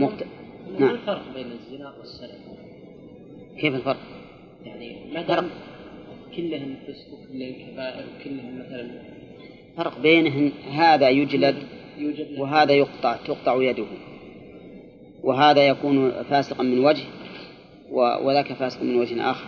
ما 0.00 0.78
نعم. 0.78 0.90
الفرق 0.90 1.22
بين 1.34 1.46
الزنا 1.52 1.94
والسرقة؟ 1.98 2.56
كيف 3.60 3.74
الفرق؟ 3.74 3.98
يعني 4.64 4.96
ما 5.14 5.22
دام 5.22 5.50
كلهن 6.36 6.76
فسق 6.86 7.12
وكلهن 7.12 7.52
كبائر 7.52 8.04
وكلهن 8.20 8.58
مثلا 8.58 9.02
فرق 9.76 10.00
بينهن 10.00 10.52
هذا 10.70 11.08
يجلد 11.08 11.56
وهذا 12.38 12.72
يقطع 12.72 13.16
تقطع 13.16 13.62
يده. 13.62 13.86
وهذا 15.22 15.68
يكون 15.68 16.10
فاسقا 16.22 16.62
من 16.62 16.84
وجه 16.84 17.04
وذاك 18.22 18.52
فاسق 18.52 18.82
من 18.82 18.96
وجه 18.96 19.30
آخر. 19.30 19.46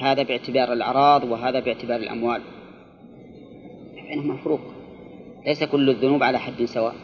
هذا 0.00 0.22
باعتبار 0.22 0.72
الأعراض 0.72 1.24
وهذا 1.24 1.60
باعتبار 1.60 2.00
الأموال. 2.00 2.40
بينهما 4.08 4.36
فروق 4.36 4.60
ليس 5.46 5.64
كل 5.64 5.90
الذنوب 5.90 6.22
على 6.22 6.38
حد 6.38 6.64
سواء. 6.64 6.94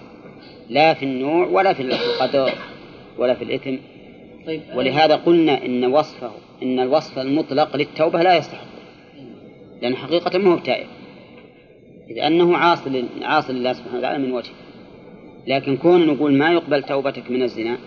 لا 0.71 0.95
في 0.95 1.05
النوع 1.05 1.47
ولا 1.47 1.73
في 1.73 1.83
القدر. 1.83 2.53
ولا 3.19 3.35
في 3.35 3.45
الإثم. 3.45 3.77
طيب 4.47 4.61
ولهذا 4.75 5.17
قلنا 5.17 5.65
إن 5.67 5.85
وصفه 5.85 6.31
إن 6.63 6.81
الوصف 6.81 7.19
المطلق 7.19 7.77
للتوبة 7.77 8.23
لا 8.23 8.37
يستحق 8.37 8.67
لأن 9.83 9.97
حقيقة 9.97 10.39
ما 10.39 10.55
هو 10.55 10.59
تائب. 10.59 10.87
إذ 12.11 12.19
أنه 12.19 12.57
عاصي 12.57 13.05
عاصي 13.23 13.53
لله 13.53 13.73
سبحانه 13.73 13.99
وتعالى 13.99 14.19
من 14.27 14.33
وجه 14.33 14.51
لكن 15.47 15.77
كون 15.77 16.07
نقول 16.07 16.35
ما 16.35 16.53
يقبل 16.53 16.83
توبتك 16.83 17.31
من 17.31 17.43
الزنا 17.43 17.79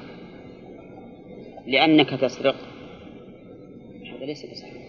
لأنك 1.67 2.09
تسرق 2.09 2.55
هذا 4.13 4.25
ليس 4.25 4.45
بصحيح. 4.45 4.87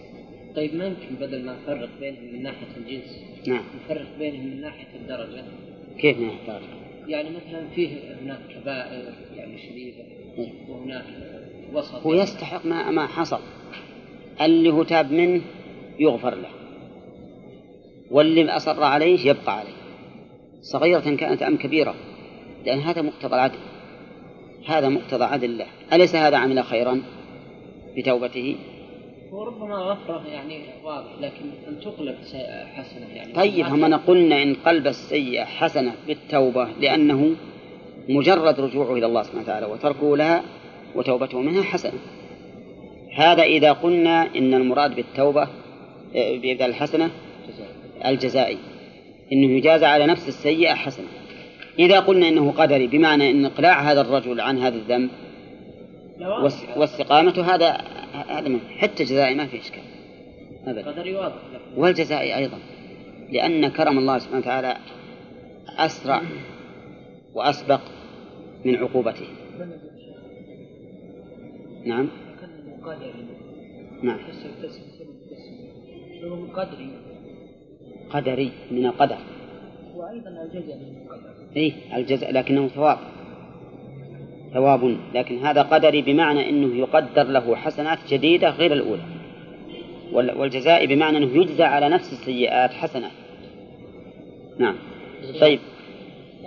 طيب 0.55 0.75
ما 0.75 0.85
يمكن 0.85 1.15
بدل 1.19 1.45
ما 1.45 1.55
نفرق 1.63 1.89
بينهم 1.99 2.33
من 2.33 2.43
ناحية 2.43 2.67
الجنس 2.77 3.23
نعم. 3.47 3.63
نفرق 3.85 4.07
بينهم 4.19 4.45
من 4.45 4.61
ناحية 4.61 4.87
الدرجة؟ 4.95 5.43
كيف 5.99 6.19
ما 6.19 6.27
يحتاج 6.27 6.61
يعني 7.07 7.29
مثلا 7.29 7.67
فيه 7.75 7.89
هناك 8.21 8.39
كبائر 8.55 9.13
يعني 9.35 9.57
شديدة. 9.57 9.97
إيه. 9.97 10.18
وهناك 10.69 11.05
وسط 11.73 11.95
هو 11.95 12.13
يستحق 12.13 12.65
ما 12.65 12.91
ما 12.91 13.07
حصل. 13.07 13.39
اللي 14.41 14.69
هو 14.69 14.83
تاب 14.83 15.11
منه 15.11 15.41
يغفر 15.99 16.35
له. 16.35 16.49
واللي 18.11 18.49
أصر 18.49 18.83
عليه 18.83 19.29
يبقى 19.29 19.57
عليه. 19.57 19.79
صغيرة 20.61 21.15
كانت 21.15 21.41
أم 21.41 21.57
كبيرة 21.57 21.95
لأن 22.65 22.79
هذا 22.79 23.01
مقتضى 23.01 23.35
العدل. 23.35 23.59
هذا 24.67 24.89
مقتضى 24.89 25.23
عدل 25.23 25.49
الله 25.49 25.65
أليس 25.93 26.15
هذا 26.15 26.37
عمل 26.37 26.63
خيرا 26.63 27.01
بتوبته؟ 27.97 28.55
وربما 29.31 29.75
غفرة 29.75 30.27
يعني 30.27 30.61
واضح 30.83 31.11
لكن 31.21 31.45
أن 31.67 31.79
تقلب 31.79 32.15
حسنة 32.75 33.07
يعني. 33.15 33.33
طيب 33.33 33.65
هم 33.65 33.95
قلنا 33.95 34.43
إن 34.43 34.53
قلب 34.53 34.87
السيئة 34.87 35.43
حسنة 35.43 35.93
بالتوبة 36.07 36.67
لأنه 36.79 37.35
مجرد 38.09 38.59
رجوعه 38.59 38.93
إلى 38.93 39.05
الله 39.05 39.23
سبحانه 39.23 39.43
وتعالى 39.43 39.65
وتركه 39.65 40.17
لها 40.17 40.43
وتوبته 40.95 41.41
منها 41.41 41.63
حسنة 41.63 41.99
هذا 43.15 43.43
إذا 43.43 43.71
قلنا 43.71 44.35
إن 44.35 44.53
المراد 44.53 44.95
بالتوبة 44.95 45.47
آه، 46.15 46.37
بإبدال 46.37 46.69
الحسنة 46.69 47.09
الجزائي. 48.05 48.57
إنه 49.31 49.57
يجازى 49.57 49.85
على 49.85 50.05
نفس 50.05 50.27
السيئة 50.27 50.73
حسنة. 50.73 51.07
إذا 51.79 51.99
قلنا 51.99 52.27
إنه 52.27 52.51
قدري 52.51 52.87
بمعنى 52.87 53.31
أن 53.31 53.45
إقلاع 53.45 53.91
هذا 53.91 54.01
الرجل 54.01 54.41
عن 54.41 54.57
هذا 54.57 54.75
الذنب 54.75 55.09
واستقامته 56.75 57.55
هذا 57.55 57.77
هذا 58.29 58.59
حتى 58.77 59.03
جزائي 59.03 59.35
ما 59.35 59.45
في 59.45 59.59
إشكال. 59.59 59.83
أبدا. 60.67 60.91
قدري 60.91 61.15
واضح. 61.15 61.35
لكن 61.53 61.81
والجزاء 61.81 62.37
أيضا. 62.37 62.57
لأن 63.31 63.67
كرم 63.67 63.97
الله 63.97 64.17
سبحانه 64.17 64.39
وتعالى 64.39 64.77
أسرع 65.77 66.21
وأسبق 67.33 67.81
من 68.65 68.75
عقوبته 68.75 69.25
نعم. 71.85 72.07
نعم. 74.03 74.17
قدري 76.53 76.89
قدري 78.09 78.51
من 78.71 78.85
القدر. 78.85 79.17
وأيضا 79.95 80.29
الجزء 80.29 80.75
من 80.75 81.01
القدر 81.05 81.29
إيه 81.55 81.73
الجزاء 81.95 82.31
لكنه 82.33 82.67
ثواب. 82.67 82.97
ثواب 84.53 84.97
لكن 85.13 85.37
هذا 85.37 85.61
قدري 85.61 86.01
بمعنى 86.01 86.49
أنه 86.49 86.75
يقدر 86.75 87.23
له 87.23 87.55
حسنات 87.55 87.97
جديدة 88.09 88.49
غير 88.49 88.73
الأولى. 88.73 89.03
وال- 90.13 90.37
والجزاء 90.37 90.85
بمعنى 90.85 91.17
أنه 91.17 91.37
يجزى 91.37 91.63
على 91.63 91.89
نفس 91.89 92.13
السيئات 92.13 92.69
حسنات 92.73 93.11
نعم. 94.57 94.75
طيب. 95.41 95.59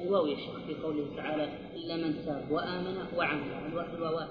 الواو 0.03 0.27
يا 0.27 0.37
شيخ 0.37 0.55
في 0.67 0.75
قوله 0.83 1.07
تعالى 1.17 1.49
إلا 1.77 1.97
من 1.97 2.15
تاب 2.27 2.51
وآمن 2.51 2.97
وعمل. 3.17 3.41
الوا- 3.73 3.95
الواوات 3.97 4.29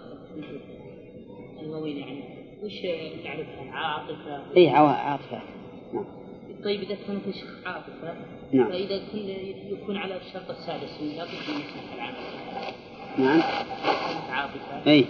الواوين 1.61 1.97
يعني. 1.97 2.23
وش 2.63 2.81
تعرفها؟ 3.23 3.71
عاطفة. 3.71 4.41
عوا- 4.77 4.89
عاطفة. 4.89 5.41
نعم. 5.93 6.05
طيب 6.63 6.81
إذا 6.81 6.95
كانت 7.07 7.27
يا 7.27 7.31
شيخ 7.31 7.55
عاطفة 7.65 8.13
نعم. 8.51 8.71
فإذا 8.71 9.01
يكون 9.71 9.97
على 9.97 10.17
الشرط 10.17 10.49
السادس 10.49 11.01
من 11.01 11.07
لابد 11.17 11.29
من 11.31 11.61
العمل 11.95 12.15
نعم. 13.17 13.41
عاطفة. 14.31 14.91
إيه. 14.91 15.05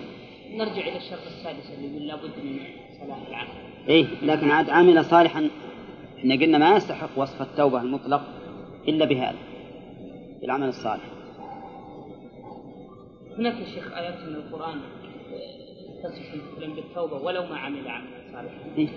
نرجع 0.54 0.88
إلى 0.88 0.98
الشرط 0.98 1.20
السادس 1.28 1.72
اللي 1.78 1.88
يقول 1.96 2.08
لابد 2.08 2.44
من 2.44 2.60
صلاح 3.02 3.18
العمل 3.28 3.50
إيه 3.90 4.06
لكن 4.22 4.52
عاد 4.52 4.70
عمل 4.70 5.06
صالحا. 5.06 5.50
إحنا 6.18 6.36
قلنا 6.36 6.58
ما 6.58 6.76
يستحق 6.78 7.10
وصف 7.18 7.42
التوبة 7.42 7.82
المطلق 7.82 8.22
إلا 8.88 9.06
بهذا. 9.06 9.38
بالعمل 10.42 10.68
الصالح. 10.68 11.04
هناك 13.38 13.54
يا 13.60 13.66
شيخ 13.66 13.98
آيات 13.98 14.20
من 14.20 14.36
القرآن 14.36 14.76
تصف 16.04 16.36
مثلا 16.58 16.74
بالتوبة 16.76 17.18
ولو 17.18 17.44
ما 17.46 17.58
عمل 17.58 17.88
عملا 17.88 18.10
صالحا. 18.32 18.76
إيه. 18.78 18.88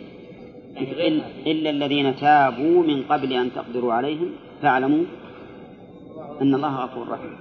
يعني 0.75 0.93
غير 0.93 1.21
إلا- 1.45 1.67
الذين 1.69 2.17
تابوا 2.17 2.83
من 2.83 3.03
قبل 3.03 3.33
أن 3.33 3.53
تقدروا 3.53 3.93
عليهم 3.93 4.33
فاعلموا 4.63 5.05
أن 6.43 6.55
الله 6.55 6.77
غفور 6.85 7.09
رحيم. 7.09 7.37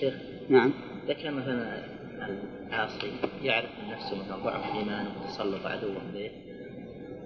شيخ 0.00 0.14
نعم. 0.48 0.72
كان 1.22 1.34
مثلا 1.34 1.84
العاصي 2.68 3.10
يعرف 3.42 3.68
من 3.84 3.92
نفسه 3.92 4.16
مثلا 4.18 4.36
ضعف 4.44 4.74
إيمانه 4.76 5.10
وتسلط 5.24 5.66
عدوه 5.66 5.96
عليه 6.10 6.30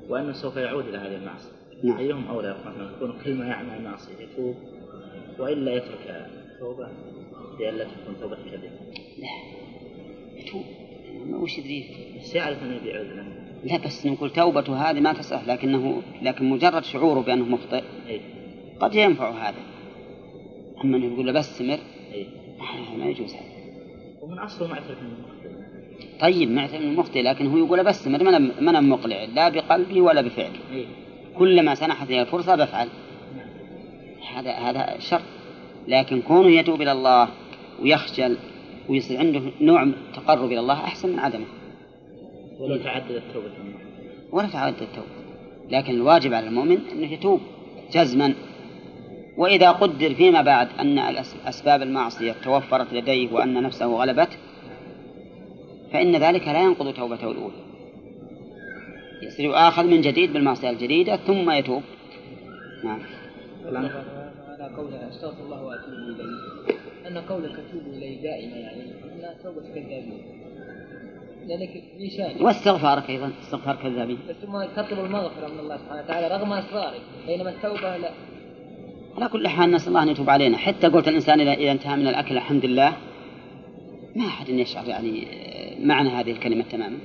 وأنه 0.09 0.33
سوف 0.33 0.57
يعود 0.57 0.89
إلى 0.89 0.99
هذه 0.99 1.17
المعصية. 1.17 1.60
نعم. 1.83 1.99
أيهم 1.99 2.29
أولى 2.29 2.57
مثلا 2.67 2.91
يكون 2.97 3.15
كل 3.25 3.35
ما 3.35 3.47
يعمل 3.47 3.83
معصية 3.85 4.13
يتوب 4.21 4.55
وإلا 5.39 5.75
يترك 5.75 6.31
التوبة 6.55 6.89
لئلا 7.61 7.85
تكون 7.85 8.21
توبة 8.21 8.37
كذب 8.37 8.71
يتوب. 10.37 10.65
وش 11.31 11.59
يدريه 11.59 11.85
بس 12.21 12.35
يعرف 12.35 12.63
أنه 12.63 12.79
بيعود 12.85 13.07
له 13.07 13.25
لا 13.65 13.77
بس 13.87 14.07
نقول 14.07 14.31
توبته 14.31 14.91
هذه 14.91 15.01
ما 15.01 15.13
تصح 15.13 15.49
لكنه 15.49 16.03
لكن 16.23 16.51
مجرد 16.51 16.85
شعوره 16.85 17.21
بأنه 17.21 17.45
مخطئ. 17.45 17.83
أي. 18.09 18.21
قد 18.81 18.95
ينفع 18.95 19.31
هذا. 19.31 19.59
أما 20.85 20.97
أنه 20.97 21.07
يقول 21.13 21.27
له 21.27 21.33
بس 21.33 21.51
استمر 21.51 21.79
أي. 22.13 22.27
هذا 22.59 22.99
ما 22.99 23.07
يجوز 23.07 23.35
هذا. 23.35 23.45
ومن 24.23 24.39
أصله 24.39 24.69
معترف 24.69 24.99
مخطئ. 25.03 25.51
طيب 26.21 26.51
معتبر 26.51 26.77
إنه 26.77 27.01
مخطئ 27.01 27.23
لكن 27.23 27.47
هو 27.47 27.57
يقول 27.57 27.85
بس 27.85 28.09
ما 28.09 28.17
أنا 28.17 28.39
ما 28.39 28.71
أنا 28.71 28.81
مقلع 28.81 29.25
لا 29.25 29.49
بقلبي 29.49 30.01
ولا 30.01 30.21
بفعلي. 30.21 30.59
أي. 30.73 30.87
كلما 31.39 31.75
سنحت 31.75 32.11
لي 32.11 32.21
الفرصة 32.21 32.55
بفعل. 32.57 32.89
هذا 34.35 34.53
هذا 34.53 34.99
شر. 34.99 35.23
لكن 35.89 36.23
كونه 36.23 36.49
يتوب 36.49 36.83
إلى 36.83 36.93
الله 36.93 37.29
ويخجل 37.83 38.37
ويصير 38.89 39.19
عنده 39.19 39.41
نوع 39.61 39.85
من 39.85 39.93
التقرب 39.93 40.45
إلى 40.45 40.61
الله 40.61 40.75
أحسن 40.75 41.09
من 41.09 41.19
عدمه. 41.19 41.47
ولو 42.61 42.77
تعددت 42.77 43.23
توبة 43.35 43.47
المرء 43.47 43.81
ولا 44.33 44.49
تعد 44.49 44.75
التوبة. 44.83 45.07
لكن 45.71 45.95
الواجب 45.95 46.35
على 46.35 46.47
المؤمن 46.49 46.79
أنه 46.93 47.13
يتوب 47.13 47.41
جزما. 47.93 48.35
وإذا 49.37 49.71
قدر 49.71 50.15
فيما 50.15 50.43
بعد 50.43 50.69
أن 50.79 51.15
الأس- 51.15 51.47
أسباب 51.49 51.83
المعصية 51.83 52.33
توفرت 52.45 52.93
لديه 52.93 53.33
وأن 53.33 53.63
نفسه 53.63 53.87
غلبته 53.87 54.37
فإن 55.93 56.17
ذلك 56.17 56.49
لا 56.49 56.63
ينقض 56.63 56.93
توبته 56.95 57.31
الأولى. 57.31 57.70
يصير 59.23 59.45
يؤاخذ 59.45 59.85
من 59.85 60.01
جديد 60.01 60.33
بالمعصية 60.33 60.71
الجديدة 60.71 61.17
ثم 61.17 61.51
يتوب. 61.51 61.83
نعم. 62.85 63.01
على 63.67 64.77
قوله 64.77 65.09
أستغفر 65.09 65.45
الله 65.45 65.63
وأتوب 65.63 65.93
إليه. 65.93 66.81
أن 67.09 67.19
قولك 67.19 67.53
اتوب 67.53 67.83
إليه 67.87 68.23
دائما 68.23 68.57
يعني 68.57 68.83
انها 68.83 69.35
توبه 69.43 69.69
كذابين 69.75 70.23
لأنك 71.47 71.83
نشان 71.99 72.45
واستغفارك 72.45 73.11
أيضا 73.11 73.33
استغفار 73.43 73.77
كذابين 73.77 74.19
ثم 74.43 74.65
تطلب 74.77 75.05
المغفرة 75.05 75.49
من 75.49 75.59
الله 75.59 75.77
سبحانه 75.77 76.03
وتعالى 76.03 76.29
رغم 76.29 76.53
أسرارك. 76.53 77.01
بينما 77.27 77.51
التوبة 77.51 77.97
لا. 77.97 78.11
على 79.17 79.29
كل 79.29 79.49
حال 79.49 79.71
نسأل 79.71 79.89
الله 79.89 80.03
أن 80.03 80.09
يتوب 80.09 80.31
علينا. 80.31 80.57
حتى 80.57 80.87
قلت 80.87 81.09
الإنسان 81.09 81.41
إذا 81.41 81.53
إذا 81.53 81.73
انتهى 81.73 81.97
من 81.97 82.09
الأكل 82.09 82.37
الحمد 82.37 82.65
لله. 82.65 82.97
ما 84.17 84.27
أحد 84.27 84.49
يشعر 84.49 84.89
يعني 84.89 85.27
معنى 85.83 86.09
هذه 86.09 86.33
الكلمة 86.33 86.65
تماما. 86.71 86.99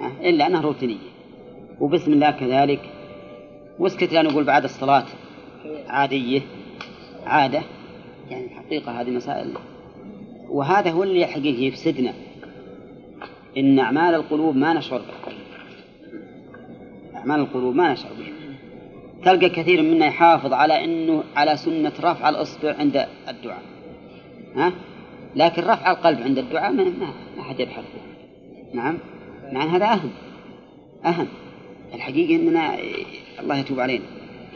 آه، 0.00 0.28
إلا 0.28 0.46
أنها 0.46 0.60
روتينية. 0.60 1.10
وبسم 1.80 2.12
الله 2.12 2.30
كذلك. 2.30 2.80
واسكت 3.78 4.12
لا 4.12 4.22
نقول 4.22 4.44
بعد 4.44 4.64
الصلاة. 4.64 5.04
عادية. 5.88 6.40
عادة. 7.26 7.62
يعني 8.30 8.48
حقيقه 8.48 9.00
هذه 9.00 9.10
مسائل. 9.10 9.50
وهذا 10.48 10.90
هو 10.90 11.02
اللي 11.02 11.26
حقيقي 11.26 11.64
يفسدنا 11.64 12.12
إن 13.56 13.78
أعمال 13.78 14.14
القلوب 14.14 14.56
ما 14.56 14.72
نشعر 14.72 14.98
بها. 14.98 15.34
أعمال 17.16 17.40
القلوب 17.40 17.74
ما 17.74 17.92
نشعر 17.92 18.12
بها. 18.18 18.32
تلقى 19.24 19.48
كثير 19.48 19.82
منا 19.82 20.06
يحافظ 20.06 20.52
على 20.52 20.84
أنه 20.84 21.24
على 21.36 21.56
سنة 21.56 21.92
رفع 22.00 22.28
الإصبع 22.28 22.74
عند 22.78 23.06
الدعاء. 23.28 23.62
ها؟ 24.56 24.72
لكن 25.36 25.62
رفع 25.62 25.90
القلب 25.90 26.22
عند 26.22 26.38
الدعاء 26.38 26.72
ما 26.72 26.84
ما 26.84 27.12
ما 27.36 27.42
حد 27.42 27.60
يبحث 27.60 27.84
نعم؟ 28.74 28.98
مع 29.52 29.62
أن 29.62 29.68
هذا 29.68 29.84
أهم. 29.84 30.10
أهم. 31.04 31.28
الحقيقة 31.94 32.42
أننا 32.42 32.78
الله 33.40 33.56
يتوب 33.56 33.80
علينا. 33.80 34.04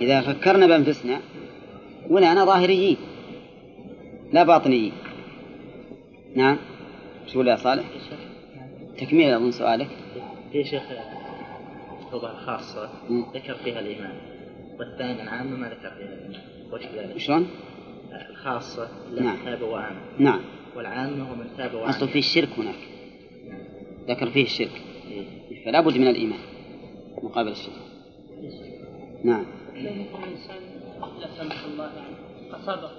إذا 0.00 0.20
فكرنا 0.20 0.66
بأنفسنا 0.66 1.20
ولا 2.10 2.32
أنا 2.32 2.44
ظاهريين 2.44 2.96
لا 4.32 4.42
باطنيين. 4.42 4.92
نعم. 6.36 6.56
شو 7.26 7.42
يا 7.42 7.56
صالح؟ 7.56 7.84
تكميل 8.98 9.34
أظن 9.34 9.50
سؤالك. 9.50 9.88
في 10.52 10.64
شيخ 10.64 10.82
الخاصة 12.12 12.88
مم. 13.10 13.24
ذكر 13.34 13.54
فيها 13.54 13.80
الإيمان. 13.80 14.14
والثاني 14.78 15.22
العامة 15.22 15.56
ما 15.56 15.68
ذكر 15.68 15.90
فيها 15.90 16.06
الإيمان. 16.06 16.40
وش 16.72 16.82
ذلك؟ 16.96 17.18
شلون؟ 17.18 17.48
الخاصة 18.30 18.88
نعم. 19.20 19.36
تاب 19.44 19.62
وآمن 19.62 19.96
نعم. 20.18 20.40
والعامة 20.76 21.30
هو 21.30 21.34
من 21.34 21.46
تاب 21.56 21.74
وآمن 21.74 21.88
أصل 21.88 22.08
فيه 22.08 22.18
الشرك 22.18 22.48
هناك. 22.58 22.93
ذكر 24.08 24.30
فيه 24.30 24.42
الشرك. 24.44 24.82
فلا 25.64 25.80
بد 25.80 25.98
من 25.98 26.06
الإيمان 26.08 26.38
مقابل 27.22 27.50
الشرك 27.50 27.74
نعم 29.24 29.46
لا 31.20 31.28
سمح 31.38 31.64
الله 31.64 31.84
يعني 31.84 32.16
أصابه 32.52 32.90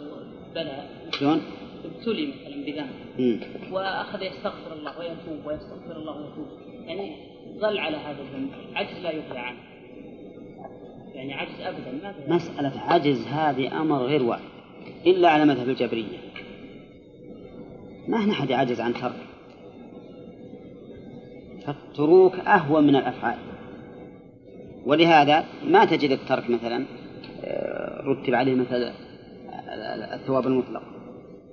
بلاء 0.56 1.10
شلون؟ 1.20 1.42
ابتلي 1.86 2.28
مثلا 2.28 2.66
بذنب 2.66 2.90
مم. 3.20 3.40
وأخذ 3.72 4.22
يستغفر 4.22 4.74
الله 4.74 5.00
ويتوب 5.00 5.46
ويستغفر 5.46 5.98
الله 5.98 6.18
ويتوب 6.18 6.48
يعني 6.86 7.16
ظل 7.60 7.78
على 7.78 7.98
هذا 7.98 8.22
الذنب 8.22 8.50
عجز 8.76 9.00
لا 9.04 9.12
يقلع 9.12 9.40
عنه 9.40 9.60
يعني 11.14 11.34
عجز 11.34 11.62
ابدا 11.62 11.92
ما 12.28 12.36
مسألة 12.36 12.80
عجز 12.80 13.28
هذه 13.28 13.82
أمر 13.82 13.98
غير 13.98 14.24
وارد 14.24 14.42
إلا 15.06 15.30
على 15.30 15.46
مذهب 15.46 15.70
الجبرية 15.70 16.18
ما 18.08 18.26
هنا 18.26 18.32
أحد 18.32 18.50
يعجز 18.50 18.82
عن 18.82 18.94
ترك 18.94 19.25
فالتروك 21.66 22.36
أهون 22.36 22.84
من 22.84 22.96
الأفعال. 22.96 23.38
ولهذا 24.86 25.46
ما 25.68 25.86
تجد 25.86 26.12
الترك 26.12 26.50
مثلا 26.50 26.86
آه، 27.44 28.02
رتب 28.02 28.34
عليه 28.36 28.56
مثلا 28.56 28.92
الثواب 30.14 30.48
المطلق. 30.48 30.82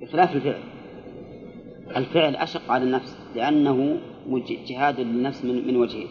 بخلاف 0.02 0.36
الفعل. 0.36 0.60
الفعل 1.96 2.36
أشق 2.36 2.70
على 2.70 2.84
النفس 2.84 3.18
لأنه 3.34 3.98
جهاد 4.68 5.00
للنفس 5.00 5.44
من 5.44 5.66
من 5.66 5.76
وجهين 5.76 6.08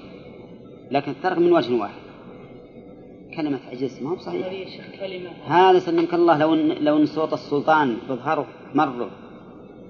لكن 0.92 1.12
الترك 1.12 1.38
من 1.38 1.54
وجه 1.54 1.74
واحد. 1.74 2.02
كلمة 3.36 3.60
عجز 3.72 4.04
ما 4.04 4.10
هو 4.10 4.18
صحيح 4.18 4.48
هذا 5.48 5.80
سلمك 5.80 6.14
الله 6.14 6.38
لو 6.38 6.54
ان 6.54 6.70
لو 6.70 6.98
إن 6.98 7.06
صوت 7.06 7.34
السلطان 7.34 7.98
بظهره 8.10 8.48
مرة 8.76 9.10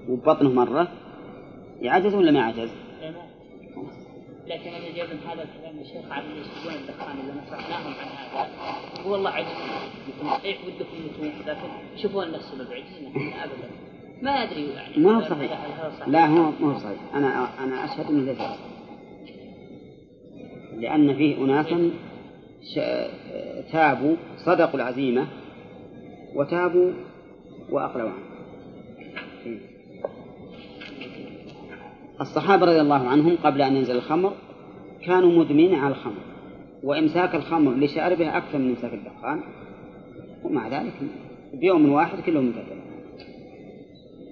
وبطنه 0.08 0.52
مرة 0.52 0.88
يعجز 1.80 2.14
ولا 2.14 2.30
ما 2.30 2.38
يعجز؟ 2.38 2.70
لكن 4.46 4.70
أنا 4.70 4.84
جايب 4.96 5.10
من 5.10 5.18
هذا 5.28 5.42
الكلام 5.42 5.78
يا 5.78 5.84
شيخ 5.84 6.12
على 6.12 6.24
اللي 6.26 6.40
يشتغلون 6.40 6.74
الدخان 6.82 7.16
اللي 7.20 7.32
نصحناهم 7.42 7.92
عن 8.00 8.08
هذا. 8.36 8.48
هو 9.06 9.12
والله 9.12 9.30
عجز 9.30 9.46
يكون 10.08 10.30
صحيح 10.30 10.58
ودكم 10.66 10.96
نتوب 11.06 11.48
لكن 11.48 11.68
شوفوا 12.02 12.24
لنا 12.24 12.36
السبب 12.36 12.66
عجزنا 12.72 13.44
ابدا. 13.44 13.68
ما 14.22 14.30
أدري 14.30 14.68
يعني. 14.70 14.96
ما 14.98 15.16
هو 15.16 15.20
صحيح. 15.20 15.58
لا 16.06 16.26
هو 16.26 16.50
ما 16.60 16.74
هو 16.74 16.78
صحيح. 16.78 16.98
أنا 17.14 17.48
أنا 17.64 17.84
أشهد 17.84 18.06
إنه 18.10 18.24
ليس 18.24 18.38
صحيح. 18.38 18.58
لأن 20.76 21.14
فيه 21.16 21.36
اناسا 21.44 21.90
ش- 22.74 23.72
تابوا 23.72 24.16
صدقوا 24.36 24.74
العزيمة 24.74 25.26
وتابوا 26.34 26.92
واقلعوا 27.70 28.10
عنه. 28.10 28.22
الصحابة 32.22 32.66
رضي 32.66 32.80
الله 32.80 33.08
عنهم 33.08 33.36
قبل 33.44 33.62
أن 33.62 33.76
ينزل 33.76 33.96
الخمر 33.96 34.32
كانوا 35.06 35.38
مدمنين 35.44 35.74
على 35.74 35.94
الخمر 35.94 36.22
وإمساك 36.82 37.34
الخمر 37.34 37.74
لشاربه 37.74 38.36
أكثر 38.36 38.58
من 38.58 38.68
إمساك 38.70 38.94
الدخان 38.94 39.40
ومع 40.44 40.68
ذلك 40.68 40.92
بيوم 41.54 41.92
واحد 41.92 42.20
كلهم 42.20 42.46
انتهوا 42.46 42.82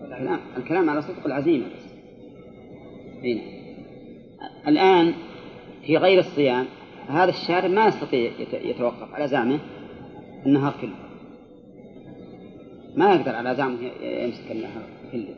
الكلام 0.04 0.40
الكلام 0.56 0.90
على 0.90 1.02
صدق 1.02 1.26
العزيمة 1.26 1.64
بس. 1.66 1.90
هنا. 3.24 3.40
الآن 4.68 5.12
في 5.86 5.96
غير 5.96 6.18
الصيام 6.18 6.66
هذا 7.08 7.30
الشارب 7.30 7.70
ما 7.70 7.86
يستطيع 7.86 8.30
يت- 8.38 8.54
يتوقف 8.64 9.14
على 9.14 9.28
زعمه 9.28 9.58
النهار 10.46 10.74
كله. 10.80 10.94
ما 12.96 13.14
يقدر 13.14 13.34
على 13.34 13.54
زعمه 13.54 13.78
يمسك 14.02 14.50
النهار 14.50 14.82
كله 15.12 15.34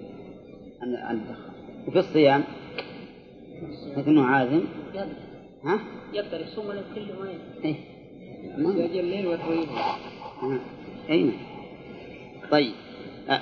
عن 0.82 1.16
الدخان. 1.16 1.51
وفي 1.88 1.99
الصيام 1.99 2.45
مثل 3.97 4.11
إنه 4.11 4.25
عازم 4.25 4.61
ها؟ 5.64 5.79
يقدر 6.12 6.40
يصوم 6.40 6.66
له 6.66 6.83
كله 6.95 7.14
ما 7.21 7.31
يقدر. 7.31 8.85
يجي 8.85 9.01
الليل 9.01 9.27
آه. 9.27 9.99
أي 11.11 11.23
نعم. 11.23 11.33
طيب 12.51 12.73
آه. 13.29 13.40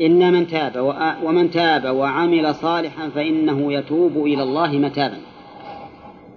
إن 0.00 0.32
من 0.32 0.46
تاب 0.46 0.94
ومن 1.22 1.50
تاب 1.50 1.96
وعمل 1.96 2.54
صالحا 2.54 3.08
فإنه 3.08 3.72
يتوب 3.72 4.16
إلى 4.16 4.42
الله 4.42 4.78
متابا 4.78 5.16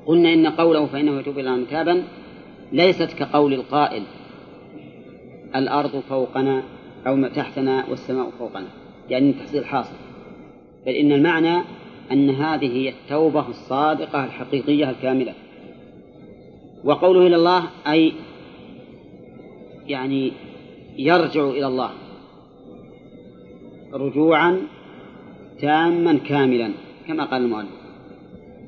قلنا 0.05 0.33
إن 0.33 0.47
قوله 0.47 0.85
فإنه 0.85 1.19
يتوب 1.19 1.39
إلى 1.39 1.49
الله 1.49 1.61
متابا 1.61 2.03
ليست 2.71 3.13
كقول 3.13 3.53
القائل 3.53 4.03
الأرض 5.55 5.99
فوقنا 6.09 6.63
أو 7.07 7.27
تحتنا 7.27 7.85
والسماء 7.89 8.29
فوقنا 8.39 8.67
يعني 9.09 9.33
تحصيل 9.33 9.65
حاصل 9.65 9.95
بل 10.87 10.93
إن 10.93 11.11
المعنى 11.11 11.61
أن 12.11 12.29
هذه 12.29 12.65
هي 12.65 12.89
التوبة 12.89 13.49
الصادقة 13.49 14.25
الحقيقية 14.25 14.89
الكاملة. 14.89 15.33
وقوله 16.83 17.27
إلى 17.27 17.35
الله 17.35 17.63
أي 17.87 18.13
يعني 19.87 20.31
يرجع 20.97 21.49
إلى 21.49 21.67
الله 21.67 21.89
رجوعا 23.93 24.61
تاما 25.61 26.17
كاملا 26.17 26.71
كما 27.07 27.23
قال 27.25 27.41
المؤلف. 27.41 27.69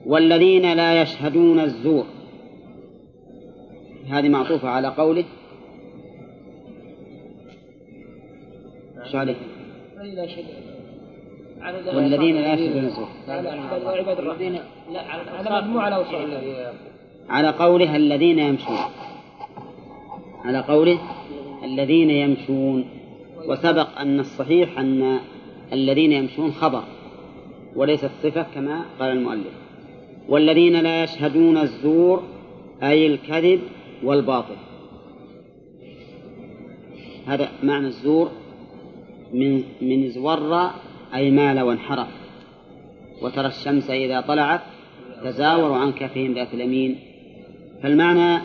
والذين 0.05 0.73
لا 0.73 1.01
يشهدون 1.01 1.59
الزور 1.59 2.05
هذه 4.09 4.29
معطوفة 4.29 4.69
على 4.69 4.87
قوله. 4.87 5.25
إيش 9.05 9.15
عليه؟ 9.15 9.35
لا 9.97 10.27
شيء 10.27 10.45
على 10.45 10.55
ذلك 10.55 10.69
والذين 11.95 12.35
لا 12.35 12.53
يشهدون 12.53 12.85
الزور. 12.85 13.07
على 13.27 13.49
الرحمن 14.19 14.59
لا 14.93 15.01
على 15.01 15.21
على 17.29 17.49
قوله 17.49 17.95
الذين 17.95 18.39
يمشون. 18.39 18.77
على 20.45 20.59
قوله 20.59 20.99
الذين 21.63 22.09
يمشون. 22.09 22.85
وسبق 23.45 23.99
أن 23.99 24.19
الصحيح 24.19 24.79
أن 24.79 25.19
الذين 25.73 26.11
يمشون 26.11 26.51
خبر 26.51 26.83
وليست 27.75 28.11
صفة 28.23 28.45
كما 28.55 28.85
قال 28.99 29.11
المؤلف. 29.11 29.53
والذين 30.29 30.75
لا 30.81 31.03
يشهدون 31.03 31.57
الزور 31.57 32.23
أي 32.83 33.07
الكذب 33.07 33.59
والباطل. 34.03 34.55
هذا 37.27 37.49
معنى 37.63 37.87
الزور 37.87 38.29
من 39.33 39.63
من 39.81 40.09
زور 40.09 40.69
أي 41.15 41.31
مال 41.31 41.61
وانحرف. 41.61 42.07
وترى 43.21 43.47
الشمس 43.47 43.89
إذا 43.89 44.21
طلعت 44.21 44.61
تزاور 45.23 45.73
عن 45.73 45.91
كفهم 45.91 46.33
ذات 46.33 46.53
اليمين. 46.53 46.95
فالمعنى 47.83 48.41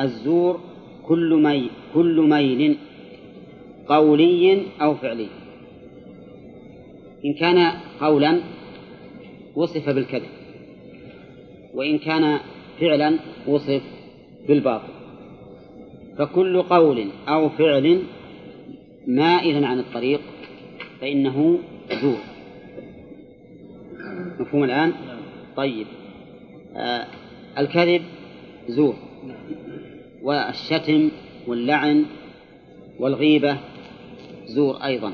الزور 0.00 0.60
كل 1.06 1.42
ميل 1.42 1.70
كل 1.94 2.20
ميل 2.20 2.76
قولي 3.88 4.62
أو 4.80 4.94
فعلي. 4.94 5.26
إن 7.24 7.34
كان 7.34 7.72
قولا 8.00 8.40
وصف 9.54 9.88
بالكذب. 9.88 10.28
وإن 11.74 11.98
كان 11.98 12.38
فعلا 12.80 13.18
وصف 13.46 13.82
بالباطل. 14.48 14.92
فكل 16.18 16.62
قول 16.62 17.08
أو 17.28 17.48
فعل 17.48 18.02
مائل 19.06 19.64
عن 19.64 19.78
الطريق 19.78 20.20
فإنه 21.00 21.58
زور. 22.00 22.18
مفهوم 24.40 24.64
الآن؟ 24.64 24.92
طيب. 25.56 25.86
آه 26.76 27.06
الكذب 27.58 28.02
زور. 28.68 28.94
والشتم 30.22 31.10
واللعن 31.46 32.04
والغيبة 32.98 33.58
زور 34.46 34.76
أيضا. 34.84 35.12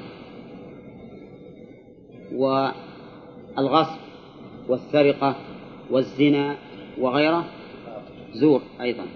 والغصب 2.32 3.98
والسرقة 4.68 5.36
والزنا 5.90 6.56
وغيره 6.98 7.44
زور 8.32 8.62
أيضا. 8.80 9.06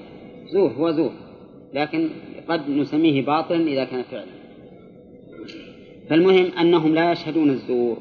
زور 0.53 0.70
هو 0.70 0.90
زور 0.90 1.12
لكن 1.75 2.09
قد 2.48 2.70
نسميه 2.70 3.22
باطلا 3.22 3.66
إذا 3.68 3.85
كان 3.85 4.03
فعلا. 4.03 4.41
فالمهم 6.09 6.51
أنهم 6.61 6.95
لا 6.95 7.12
يشهدون 7.12 7.51
الزور. 7.51 7.97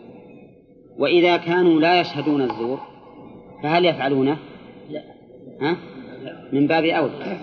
وإذا 0.97 1.37
كانوا 1.37 1.81
لا 1.81 2.01
يشهدون 2.01 2.41
الزور 2.41 2.79
فهل 3.63 3.85
يفعلونه؟ 3.85 4.37
لا. 4.89 5.01
ها؟ 5.61 5.77
من 6.53 6.67
باب 6.67 6.85
أولى 6.85 7.37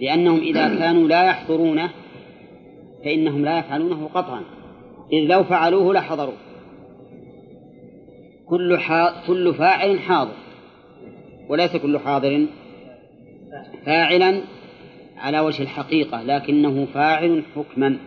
لأنهم 0.00 0.38
إذا 0.40 0.68
كانوا 0.78 1.08
لا 1.08 1.24
يحضرونه 1.24 1.90
فإنهم 3.04 3.44
لا 3.44 3.58
يفعلونه 3.58 4.08
قطعا. 4.14 4.42
إذ 5.12 5.18
لو 5.18 5.44
فعلوه 5.44 5.94
لحضروا. 5.94 6.34
كل 8.46 8.78
حا... 8.78 9.26
كل 9.26 9.54
فاعل 9.54 10.00
حاضر. 10.00 10.34
وليس 11.48 11.76
كل 11.76 11.98
حاضر 11.98 12.46
فاعلا 13.86 14.40
على 15.16 15.40
وجه 15.40 15.62
الحقيقة 15.62 16.22
لكنه 16.22 16.86
فاعل 16.94 17.42
حكما. 17.56 17.98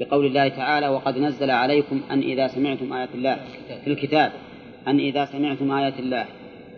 بقول 0.00 0.26
الله 0.26 0.48
تعالى 0.48 0.88
وقد 0.88 1.18
نزل 1.18 1.50
عليكم 1.50 2.00
أن 2.10 2.20
إذا 2.20 2.46
سمعتم 2.48 2.92
آيات 2.92 3.14
الله 3.14 3.40
في 3.84 3.90
الكتاب 3.90 4.32
أن 4.88 4.98
إذا 4.98 5.24
سمعتم 5.24 5.72
آيات 5.72 5.98
الله 5.98 6.26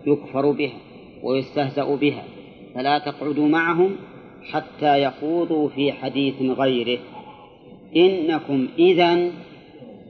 يكفر 0.06 0.50
بها 0.50 0.78
ويستهزأ 1.22 1.94
بها 1.94 2.24
فلا 2.74 2.98
تقعدوا 2.98 3.48
معهم 3.48 3.96
حتى 4.52 5.02
يخوضوا 5.02 5.68
في 5.68 5.92
حديث 5.92 6.42
غيره. 6.42 6.98
إنكم 7.96 8.68
إذا 8.78 9.30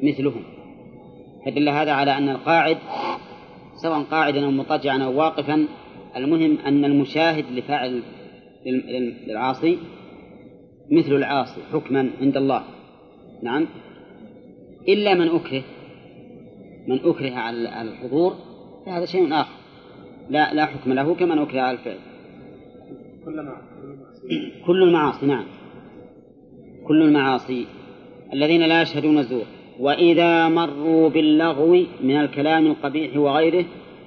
مثلهم. 0.03 0.43
فدل 1.47 1.69
هذا 1.69 1.93
على 1.93 2.19
أن 2.19 2.29
القاعد 2.29 2.77
سواء 3.83 4.03
قاعدا 4.03 4.45
أو 4.45 4.51
مضطجعا 4.51 5.05
أو 5.05 5.19
واقفا 5.19 5.67
المهم 6.17 6.59
أن 6.67 6.85
المشاهد 6.85 7.45
لفاعل 7.53 8.03
العاصي 9.31 9.79
مثل 10.91 11.13
العاصي 11.13 11.61
حكما 11.73 12.11
عند 12.21 12.37
الله. 12.37 12.63
نعم. 13.43 13.67
إلا 14.89 15.15
من 15.15 15.29
أكره 15.29 15.63
من 16.89 17.01
أكره 17.05 17.35
على 17.35 17.83
الحضور 17.83 18.35
فهذا 18.87 19.07
شيء 19.07 19.35
آخر. 19.35 19.55
لا 20.31 20.55
لا 20.55 20.67
حكم 20.67 20.93
له 20.93 21.15
كمن 21.15 21.39
أكره 21.39 21.61
على 21.61 21.79
الفعل. 21.79 21.99
كل 24.67 24.83
المعاصي 24.83 25.27
نعم. 25.27 25.45
كل 26.87 27.03
المعاصي. 27.03 27.67
الذين 28.33 28.63
لا 28.63 28.83
يشهدون 28.83 29.19
الزور. 29.19 29.45
وإذا 29.81 30.49
مروا 30.49 31.09
باللغو 31.09 31.85
من 32.01 32.17
الكلام 32.21 32.67
القبيح 32.67 33.17
وغيره 33.17 33.65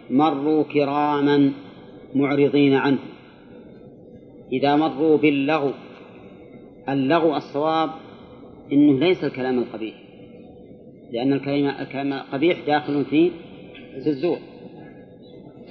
مروا 0.10 0.64
كراما 0.64 1.52
معرضين 2.16 2.74
عنه. 2.74 3.00
إذا 4.52 4.76
مروا 4.76 5.18
باللغو 5.18 5.72
اللغو 6.90 7.36
الصواب 7.36 7.90
إنه 8.72 9.00
ليس 9.00 9.24
الكلام 9.24 9.60
القبيح. 9.60 9.96
لأن 11.12 11.34
الكلام 11.34 11.68
الكلام 11.68 12.14
القبيح 12.14 12.58
داخل 12.68 13.06
في 13.06 13.32
الزور. 14.08 14.40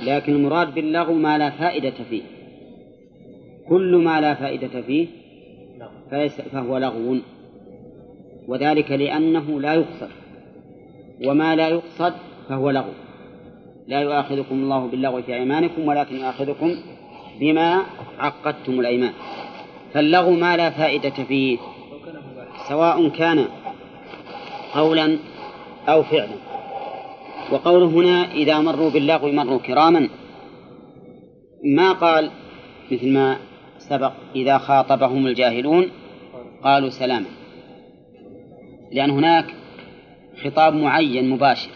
لكن 0.03 0.35
المراد 0.35 0.75
باللغو 0.75 1.15
ما 1.15 1.39
لا 1.39 1.51
فائدة 1.51 1.95
فيه. 2.11 2.23
كل 3.69 3.97
ما 3.97 4.21
لا 4.21 4.35
فائدة 4.35 4.83
فيه 4.83 5.07
فهو 6.53 6.79
لغو. 6.79 7.19
وذلك 8.49 8.91
لأنه 8.91 9.61
لا 9.61 9.75
يقصد. 9.75 10.11
وما 11.25 11.57
لا 11.57 11.69
يقصد 11.69 12.15
فهو 12.49 12.71
لغو. 12.71 12.93
لا 13.87 14.01
يؤاخذكم 14.01 14.55
الله 14.55 14.87
باللغو 14.87 15.23
في 15.23 15.35
أيمانكم 15.35 15.89
ولكن 15.89 16.17
يؤاخذكم 16.17 16.75
بما 17.41 17.83
عقدتم 18.19 18.81
الأيمان. 18.81 19.13
فاللغو 19.93 20.33
ما 20.33 20.57
لا 20.57 20.71
فائدة 20.71 21.11
فيه 21.11 21.59
سواء 22.69 23.09
كان 23.09 23.49
قولا 24.75 25.19
أو 25.89 26.03
فعلا. 26.03 26.35
وقوله 27.53 27.87
هنا 27.87 28.33
إذا 28.33 28.61
مروا 28.61 28.91
باللغو 28.91 29.33
مروا 29.33 29.59
كراما. 29.59 30.09
ما 31.65 31.93
قال 31.93 32.31
مثل 32.93 33.13
ما 33.13 33.37
سبق 33.79 34.13
إذا 34.37 34.59
خاطبهم 34.59 35.27
الجاهلون 35.27 35.91
قالوا 36.65 36.91
سلاما 36.91 37.27
لأن 38.93 39.11
هناك 39.11 39.45
خطاب 40.45 40.75
معين 40.75 41.31
مباشر. 41.31 41.71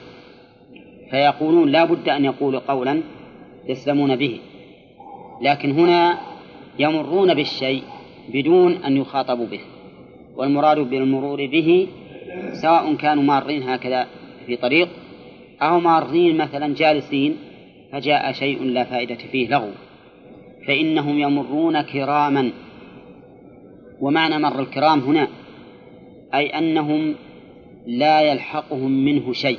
فيقولون 1.11 1.69
لا 1.69 1.85
بد 1.85 2.09
أن 2.09 2.25
يقولوا 2.25 2.61
قولا 2.69 3.03
يسلمون 3.69 4.17
به. 4.17 4.41
لكن 5.41 5.71
هنا 5.71 6.19
يمرون 6.79 7.35
بالشيء 7.35 7.83
بدون 8.29 8.73
أن 8.73 8.97
يخاطبوا 8.97 9.47
به. 9.47 9.61
والمراد 10.37 10.79
بالمرور 10.79 11.47
به 11.47 11.89
سواء 12.53 12.95
كانوا 12.95 13.23
مارين 13.23 13.63
هكذا 13.63 14.07
في 14.47 14.57
طريق 14.57 14.89
أو 15.63 15.81
مارين 15.81 16.37
مثلا 16.37 16.75
جالسين 16.75 17.37
فجاء 17.93 18.33
شيء 18.33 18.65
لا 18.65 18.85
فائدة 18.85 19.15
فيه 19.15 19.49
لغو. 19.49 19.71
فإنهم 20.67 21.19
يمرون 21.19 21.83
كراما. 21.83 22.51
ومعنى 24.01 24.39
مر 24.39 24.61
الكرام 24.61 25.01
هنا 25.01 25.29
أي 26.35 26.47
أنهم 26.47 27.15
لا 27.87 28.21
يلحقهم 28.21 29.05
منه 29.05 29.33
شيء 29.33 29.59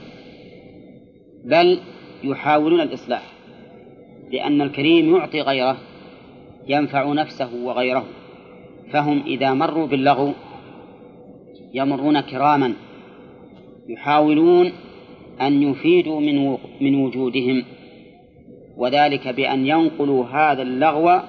بل 1.45 1.79
يحاولون 2.23 2.81
الإصلاح 2.81 3.23
لأن 4.31 4.61
الكريم 4.61 5.15
يعطي 5.15 5.41
غيره 5.41 5.77
ينفع 6.67 7.13
نفسه 7.13 7.55
وغيره. 7.55 8.05
فهم 8.91 9.23
إذا 9.27 9.53
مروا 9.53 9.87
باللغو 9.87 10.33
يمرون 11.73 12.19
كراما 12.19 12.73
يحاولون 13.89 14.71
أن 15.41 15.63
يفيدوا 15.63 16.21
من 16.21 16.57
من 16.81 16.95
وجودهم 16.95 17.63
وذلك 18.77 19.27
بأن 19.27 19.67
ينقلوا 19.67 20.25
هذا 20.25 20.61
اللغو 20.61 21.19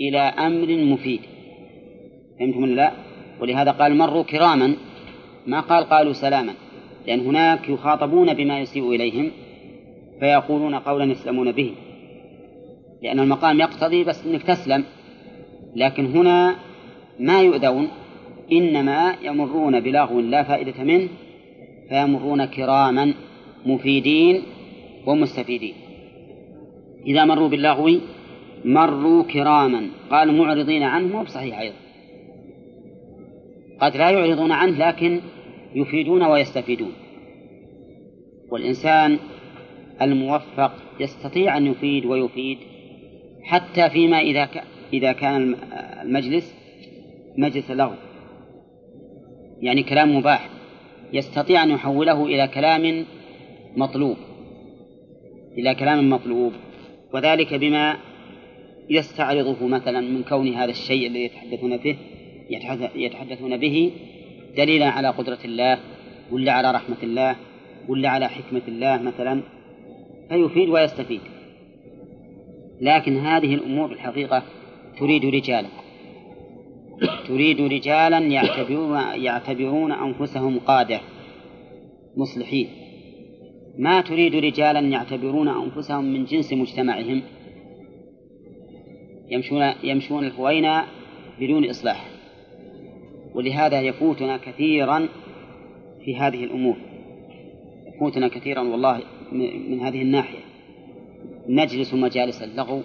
إلى 0.00 0.18
أمر 0.18 0.84
مفيد 0.84 1.20
فهمتم 2.38 2.64
لا؟ 2.64 2.92
ولهذا 3.40 3.70
قال 3.70 3.96
مروا 3.96 4.22
كراما 4.22 4.76
ما 5.46 5.60
قال 5.60 5.84
قالوا 5.84 6.12
سلاما 6.12 6.54
لأن 7.06 7.20
هناك 7.20 7.68
يخاطبون 7.68 8.34
بما 8.34 8.60
يسيء 8.60 8.94
إليهم 8.94 9.30
فيقولون 10.20 10.74
قولا 10.74 11.04
يسلمون 11.04 11.52
به 11.52 11.74
لأن 13.02 13.20
المقام 13.20 13.60
يقتضي 13.60 14.04
بس 14.04 14.26
أنك 14.26 14.42
تسلم 14.42 14.84
لكن 15.76 16.06
هنا 16.06 16.56
ما 17.20 17.42
يؤذون 17.42 17.88
إنما 18.52 19.16
يمرون 19.22 19.80
بلغو 19.80 20.20
لا 20.20 20.42
فائدة 20.42 20.84
منه 20.84 21.08
فيمرون 21.88 22.44
كراما 22.44 23.14
مفيدين 23.66 24.42
ومستفيدين. 25.06 25.74
إذا 27.06 27.24
مروا 27.24 27.48
باللغو 27.48 27.98
مروا 28.64 29.22
كراما 29.22 29.82
قال 30.10 30.38
معرضين 30.38 30.82
عنه 30.82 31.06
مو 31.06 31.22
بصحيح 31.22 31.60
أيضا. 31.60 31.76
قد 33.80 33.96
لا 33.96 34.10
يعرضون 34.10 34.52
عنه 34.52 34.88
لكن 34.88 35.20
يفيدون 35.74 36.22
ويستفيدون. 36.22 36.92
والإنسان 38.50 39.18
الموفق 40.02 40.72
يستطيع 41.00 41.56
أن 41.56 41.66
يفيد 41.66 42.06
ويفيد 42.06 42.58
حتى 43.42 43.90
فيما 43.90 44.20
إذا 44.20 44.48
إذا 44.92 45.12
كان 45.12 45.56
المجلس 46.02 46.54
مجلس 47.38 47.70
لغو 47.70 47.94
يعني 49.62 49.82
كلام 49.82 50.16
مباح 50.16 50.48
يستطيع 51.12 51.62
أن 51.62 51.70
يحوله 51.70 52.26
إلى 52.26 52.48
كلام 52.48 53.04
مطلوب 53.76 54.16
إلى 55.58 55.74
كلام 55.74 56.10
مطلوب 56.10 56.52
وذلك 57.12 57.54
بما 57.54 57.96
يستعرضه 58.90 59.66
مثلا 59.66 60.00
من 60.00 60.22
كون 60.22 60.54
هذا 60.54 60.70
الشيء 60.70 61.06
الذي 61.06 61.24
يتحدثون 61.24 61.76
به 61.76 61.96
يتحدثون 62.94 63.56
به 63.56 63.92
دليلا 64.56 64.90
على 64.90 65.08
قدرة 65.08 65.38
الله 65.44 65.78
ولا 66.30 66.52
على 66.52 66.70
رحمة 66.70 66.96
الله 67.02 67.36
ولا 67.88 68.08
على 68.08 68.28
حكمة 68.28 68.62
الله 68.68 69.02
مثلا 69.02 69.42
فيفيد 70.28 70.68
ويستفيد. 70.68 71.20
لكن 72.80 73.16
هذه 73.16 73.54
الأمور 73.54 73.92
الحقيقة 73.92 74.42
تريد 74.98 75.24
رجالا 75.24 75.68
تريد 77.28 77.60
رجالا 77.60 78.18
يعتبرون 78.18 78.98
يعتبرون 79.14 79.92
أنفسهم 79.92 80.58
قادة 80.58 81.00
مصلحين. 82.16 82.68
ما 83.78 84.00
تريد 84.00 84.34
رجالا 84.34 84.80
يعتبرون 84.80 85.48
أنفسهم 85.48 86.04
من 86.04 86.24
جنس 86.24 86.52
مجتمعهم؟ 86.52 87.22
يمشون 89.30 89.72
يمشون 89.84 90.26
الهوينة 90.26 90.84
بدون 91.40 91.70
إصلاح. 91.70 92.08
ولهذا 93.34 93.80
يفوتنا 93.80 94.36
كثيرا 94.36 95.08
في 96.04 96.16
هذه 96.16 96.44
الأمور. 96.44 96.76
يفوتنا 97.94 98.28
كثيرا 98.28 98.60
والله 98.60 99.00
من 99.32 99.80
هذه 99.80 100.02
الناحية. 100.02 100.38
نجلس 101.48 101.94
مجالس 101.94 102.42
اللغو. 102.42 102.82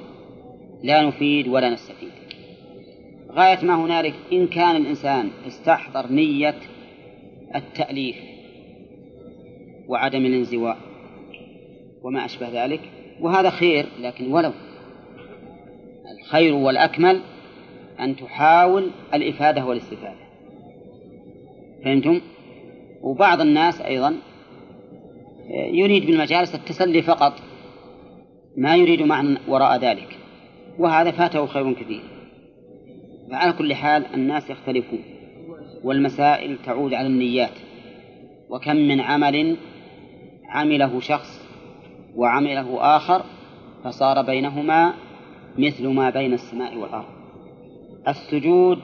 لا 0.83 1.01
نفيد 1.01 1.47
ولا 1.47 1.69
نستفيد. 1.69 2.26
غاية 3.37 3.65
ما 3.65 3.75
هنالك 3.75 4.13
إن 4.33 4.47
كان 4.47 4.75
الإنسان 4.75 5.31
استحضر 5.47 6.11
نية 6.11 6.55
التأليف 7.55 8.15
وعدم 9.87 10.25
الانزواء 10.25 10.77
وما 12.03 12.25
أشبه 12.25 12.65
ذلك 12.65 12.81
وهذا 13.21 13.49
خير 13.49 13.85
لكن 14.01 14.33
ولو. 14.33 14.51
الخير 16.19 16.53
والأكمل 16.53 17.21
أن 17.99 18.15
تحاول 18.15 18.91
الإفادة 19.13 19.65
والاستفادة. 19.65 20.27
فهمتم؟ 21.83 22.21
وبعض 23.01 23.41
الناس 23.41 23.81
أيضا 23.81 24.15
يريد 25.71 26.05
بالمجالس 26.05 26.55
التسلي 26.55 27.01
فقط 27.01 27.33
ما 28.57 28.75
يريد 28.75 29.01
معنى 29.01 29.37
وراء 29.47 29.79
ذلك 29.79 30.17
وهذا 30.79 31.11
فاته 31.11 31.45
خير 31.45 31.73
كثير. 31.73 32.16
فعلى 33.31 33.53
كل 33.53 33.75
حال 33.75 34.05
الناس 34.13 34.49
يختلفون 34.49 34.99
والمسائل 35.83 36.57
تعود 36.65 36.93
على 36.93 37.07
النيات. 37.07 37.51
وكم 38.49 38.75
من 38.75 38.99
عمل 39.01 39.57
عمله 40.49 40.99
شخص 40.99 41.47
وعمله 42.15 42.95
آخر 42.97 43.23
فصار 43.83 44.21
بينهما 44.21 44.93
مثل 45.57 45.87
ما 45.87 46.09
بين 46.09 46.33
السماء 46.33 46.77
والأرض. 46.77 47.05
السجود 48.07 48.79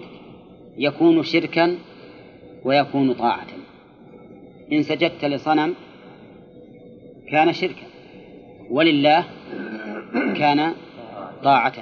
يكون 0.78 1.24
شركا 1.24 1.78
ويكون 2.64 3.14
طاعة. 3.14 3.48
إن 4.72 4.84
سجدت 4.84 5.26
لصنم 5.26 5.74
كان 7.32 7.54
شركا 7.54 7.88
ولله 8.70 9.26
كان 10.14 10.74
طاعة. 11.44 11.74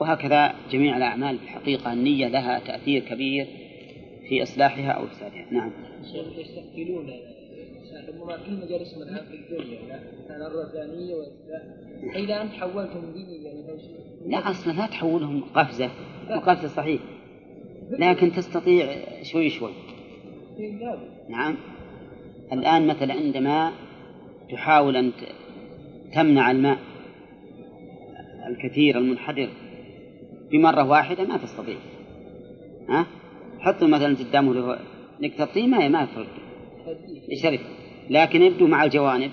وهكذا 0.00 0.54
جميع 0.70 0.96
الأعمال 0.96 1.38
في 1.38 1.44
الحقيقة 1.44 1.92
النية 1.92 2.28
لها 2.28 2.58
تأثير 2.58 3.02
كبير 3.02 3.46
في 4.28 4.42
إصلاحها 4.42 4.90
أو 4.90 5.04
إفسادها. 5.04 5.46
نعم. 5.50 5.70
شيخ 6.12 6.38
يستقبلون 6.38 7.10
ربما 8.08 8.36
كل 8.36 8.52
مجالسهم 8.52 9.02
الان 9.02 9.26
في 9.26 9.34
الدنيا 9.34 9.80
لا 9.88 10.00
كان 10.28 10.42
الرزانيه 10.42 11.14
والإسلام 11.14 11.62
فاذا 12.14 12.42
انت 12.42 12.52
حولتم 12.52 13.12
ديني 13.12 13.44
يعني 13.44 13.62
لا 14.26 14.50
أصلا 14.50 14.72
لا 14.72 14.86
تحولهم 14.86 15.44
قفزة. 15.54 15.90
وقفزة 16.30 16.68
صحيح. 16.68 17.00
لكن 17.90 18.32
تستطيع 18.32 18.96
شوي 19.22 19.50
شوي. 19.50 19.72
نعم. 21.28 21.56
الآن 22.52 22.86
مثلا 22.86 23.14
عندما 23.14 23.72
تحاول 24.50 24.96
أن 24.96 25.12
تمنع 26.14 26.50
الماء 26.50 26.78
الكثير 28.46 28.98
المنحدر 28.98 29.48
بمرة 30.50 30.84
واحدة 30.84 31.24
ما 31.24 31.36
تستطيع. 31.36 31.76
ها؟ 32.88 33.06
حطوا 33.60 33.88
مثلا 33.88 34.16
قدامه 34.16 34.78
نقطة 35.20 35.44
طين 35.44 35.70
ما 35.70 35.88
ما 35.88 36.02
يفرق. 36.02 36.26
يشرف. 37.28 37.60
لكن 38.10 38.42
يبدو 38.42 38.66
مع 38.66 38.84
الجوانب. 38.84 39.30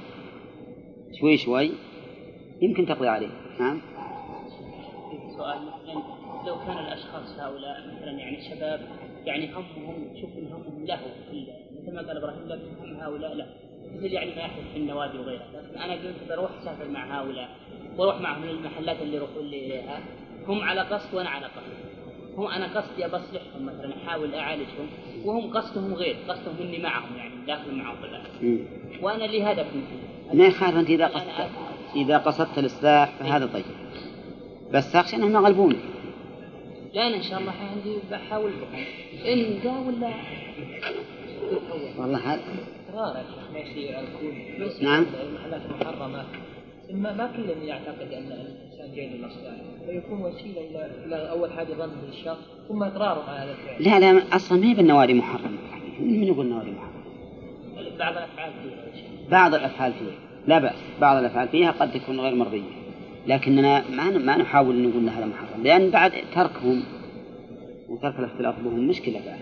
شوي 1.20 1.38
شوي. 1.38 1.72
يمكن 2.62 2.86
تقضي 2.86 3.08
عليه. 3.08 3.30
نعم. 3.60 3.82
سؤال 5.38 5.60
مثلا 5.62 5.94
لو 6.48 6.56
كان 6.66 6.78
الأشخاص 6.78 7.40
هؤلاء 7.40 7.88
مثلا 7.88 8.12
يعني 8.12 8.50
شباب 8.50 8.80
يعني 9.26 9.54
همهم 9.54 10.08
شوف 10.22 10.30
إن 10.38 10.48
همهم 10.52 10.86
له 10.86 11.00
مثل 11.82 11.96
ما 11.96 12.02
قال 12.02 12.18
إبراهيم 12.18 12.48
لا 12.48 12.56
هم 12.56 12.96
هؤلاء 13.00 13.34
له 13.34 13.46
مثل 13.96 14.06
يعني 14.06 14.36
ما 14.36 14.42
يحدث 14.42 14.72
في 14.74 14.78
النوادي 14.80 15.18
وغيرها. 15.18 15.48
لكن 15.54 15.82
أنا 15.82 15.94
قلت 15.94 16.16
بروح 16.30 16.52
أسافر 16.62 16.88
مع 16.90 17.22
هؤلاء 17.22 17.50
وأروح 17.98 18.22
معهم 18.22 18.46
للمحلات 18.46 19.02
اللي 19.02 19.16
يروحون 19.16 19.46
اليها 19.46 20.00
هم 20.48 20.62
على 20.62 20.82
قصد 20.82 21.16
وأنا 21.16 21.30
على 21.30 21.46
قصد. 21.46 21.98
هم 22.38 22.48
أنا 22.48 22.66
قصدي 22.66 23.08
بصلحهم 23.08 23.66
مثلا 23.66 23.94
أحاول 24.04 24.36
أعالجهم 24.36 24.88
وهم 25.26 25.54
قصدهم 25.54 25.94
غير 25.94 26.16
قصدهم 26.28 26.56
إني 26.62 26.78
معهم 26.78 27.18
يعني 27.18 27.46
داخل 27.48 27.76
معهم 27.76 27.96
في. 28.42 28.60
وأنا 29.02 29.24
لي 29.24 29.44
هدف 29.44 29.66
ما 30.34 30.46
يخالف 30.46 30.76
أنت 30.76 30.90
إذا 30.90 31.06
أنا 31.06 31.16
قصدت. 31.16 31.50
إذا 31.96 32.18
قصدت 32.18 32.58
الإصلاح 32.58 33.10
فهذا 33.20 33.46
طيب. 33.46 33.66
بس 34.74 34.96
أخشى 34.96 35.16
أنهم 35.16 35.34
يغلبونك 35.34 35.78
لا 36.94 37.08
أنا 37.08 37.16
إن 37.16 37.22
شاء 37.22 37.40
الله 37.40 37.52
عندي 37.52 37.98
بحاول 38.12 38.52
إن 39.26 39.60
ذا 39.64 39.72
ولا؟ 39.72 40.14
والله 41.98 42.34
هذا. 42.34 42.42
نعم. 44.82 45.06
ما 46.92 47.14
ما 47.14 47.32
كل 47.38 47.68
يعتقد 47.68 48.14
أن 48.14 48.32
الإنسان 48.32 48.96
جاي 48.96 49.10
للأصلاح 49.10 49.54
فيكون 49.86 50.22
وسيلة 50.22 50.62
إلى 50.62 51.06
إلى 51.06 51.30
أول 51.30 51.52
حاجة 51.52 51.74
ظن 51.74 51.90
بالشخص 52.06 52.44
ثم 52.68 52.84
إقراره 52.84 53.24
على 53.30 53.40
هذا 53.40 53.52
الفعل. 53.52 53.84
لا 53.84 54.14
لا 54.14 54.36
أصلا 54.36 54.60
ما 54.60 54.68
هي 54.68 54.74
بالنوادي 54.74 55.14
محرمة؟ 55.14 55.58
من 56.00 56.24
يقول 56.24 56.46
النوادي 56.46 56.72
محرمة؟ 56.72 56.98
بعض 58.00 58.14
الأفعال 58.18 58.54
فيها. 58.64 59.30
بعض 59.32 59.54
الأفعال 59.54 59.94
فيها. 59.94 60.20
لا 60.48 60.60
بأس 60.60 60.76
بعض 61.02 61.18
الأفعال 61.18 61.48
فيها 61.48 61.72
قد 61.72 61.92
تكون 61.92 62.20
غير 62.20 62.36
مرضية. 62.36 62.62
لكننا 63.28 63.90
ما 63.90 64.10
ما 64.10 64.38
نحاول 64.38 64.76
نقول 64.76 65.04
أن 65.04 65.10
هذا 65.10 65.26
محرم 65.26 65.64
لأن 65.64 65.90
بعد 65.90 66.12
تركهم 66.36 66.84
وترك 67.90 68.20
الاختلاط 68.20 68.56
بهم 68.60 68.88
مشكلة 68.88 69.22
بعد. 69.26 69.40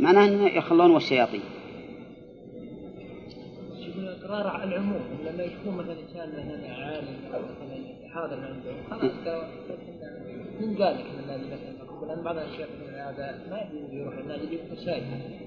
معناه 0.00 0.24
أنهم 0.24 0.46
يخلون 0.46 0.90
والشياطين. 0.90 1.40
إقرار 4.26 4.46
على 4.46 4.64
العموم 4.64 5.00
لما 5.24 5.42
يكون 5.42 5.76
مثلا 5.76 5.96
إنسان 6.00 6.28
مثلا 6.28 6.74
عالم 6.74 7.06
أو 7.34 7.40
مثلا 7.40 8.08
حاضر 8.14 8.36
عنده 8.36 8.72
خلاص 8.90 9.12
من 10.60 10.76
قال 10.76 10.96
لك 10.96 11.04
ان 11.04 11.18
النادي 11.22 11.44
مثلا 11.44 12.06
لأن 12.06 12.22
بعض 12.22 12.36
الاشياء 12.36 12.68
مثلا 12.82 13.10
هذا 13.10 13.40
ما 13.50 13.68
يروح 13.92 14.14
النادي 14.18 14.44
يجيب 14.44 14.60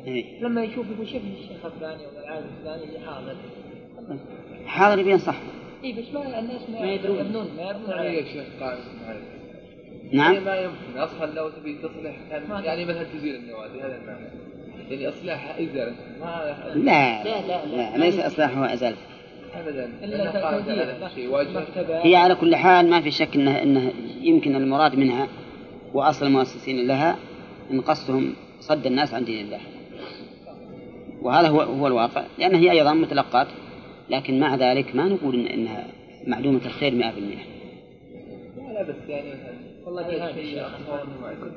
إيه. 0.07 0.43
لما 0.43 0.63
يشوف 0.63 0.86
يقول 0.91 1.07
شوف 1.07 1.21
الشيخ 1.23 1.65
الفلاني 1.65 2.05
أو 2.05 2.11
العالم 2.23 2.45
الفلاني 2.57 2.84
اللي 2.84 2.99
حاضر. 2.99 3.36
حاضر 4.65 5.03
بينصح 5.03 5.36
اي 5.84 5.93
بس 5.93 6.13
ما 6.13 6.39
الناس 6.39 6.69
ما 6.69 6.91
يدرون. 6.91 7.19
يبنون 7.19 7.47
ما 7.57 7.69
يبنون 7.69 7.91
عليه. 7.91 8.23
شيخ 8.23 8.45
قائم. 8.59 8.80
نعم. 10.11 10.43
ما 10.45 10.55
يمكن. 10.55 10.97
أصلا 10.97 11.34
لو 11.34 11.49
تبي 11.49 11.77
تصلح 11.77 12.15
كان 12.30 12.63
يعني 12.63 12.86
مثلا 12.86 13.03
تزيل 13.03 13.36
النوادي 13.36 13.82
هذا 13.82 13.95
المعنى 13.95 14.30
يعني 14.89 15.09
اصلاحها 15.09 15.63
ازاله 15.63 15.95
ما 16.19 16.55
لا 16.75 17.23
لا، 17.23 17.47
لا، 17.47 17.65
لا. 17.65 17.97
لا 17.97 18.05
ليس 18.05 18.19
إصلاحه 18.19 18.73
الشيء 21.07 21.29
واجب. 21.29 21.57
مكتبة. 21.57 22.05
هي 22.05 22.15
على 22.15 22.35
كل 22.35 22.55
حال 22.55 22.89
ما 22.89 23.01
في 23.01 23.11
شك 23.11 23.35
انه 23.35 23.63
انه 23.63 23.93
يمكن 24.21 24.55
المراد 24.55 24.95
منها 24.95 25.27
وأصل 25.93 26.25
المؤسسين 26.25 26.87
لها 26.87 27.17
إن 27.71 27.81
قصدهم 27.81 28.33
صد 28.59 28.85
الناس 28.85 29.13
عن 29.13 29.25
دين 29.25 29.45
الله. 29.45 29.59
وهذا 31.21 31.47
هو 31.47 31.61
هو 31.61 31.87
الواقع. 31.87 32.23
لأن 32.37 32.55
هي 32.55 32.71
أيضا 32.71 32.93
متلقات 32.93 33.47
لكن 34.09 34.39
مع 34.39 34.55
ذلك 34.55 34.95
ما 34.95 35.03
نقول 35.03 35.35
إن 35.35 35.45
إنها 35.45 35.87
معلومة 36.27 36.61
الخير 36.65 36.91
100%. 36.91 36.95
لا 38.57 38.73
لا 38.73 38.83
بس 38.83 39.09
يعني 39.09 39.33
والله 39.89 40.01
هذا 40.07 40.17
جهاد 40.17 40.37
الشيخ. 40.37 40.67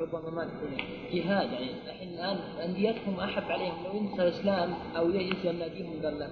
ربما 0.01 0.31
ما 0.31 0.45
تكون 0.45 0.71
جهاد 1.13 1.53
يعني. 1.53 1.71
الحين 1.87 2.09
الآن 2.09 2.37
أنديتهم 2.65 3.21
أحب 3.21 3.43
عليهم. 3.51 3.75
لو 3.85 4.01
ينسى 4.01 4.23
الإسلام 4.23 4.75
أو 4.97 5.11
يهزم 5.11 5.59
ناديهم 5.59 5.93
قال 6.05 6.19
لا 6.19 6.29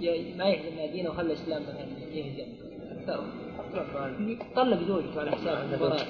ي- 0.00 0.34
ما 0.38 0.44
يهزم 0.48 0.76
نادينا 0.76 1.10
وخلى 1.10 1.26
الإسلام 1.26 1.62
مثلا 1.62 2.14
يهزم 2.14 2.46
أكثر. 3.00 3.24
طلق 4.56 4.82
زوجته 4.88 5.20
على 5.20 5.30
حساب 5.30 5.58
المباراة. 5.72 6.06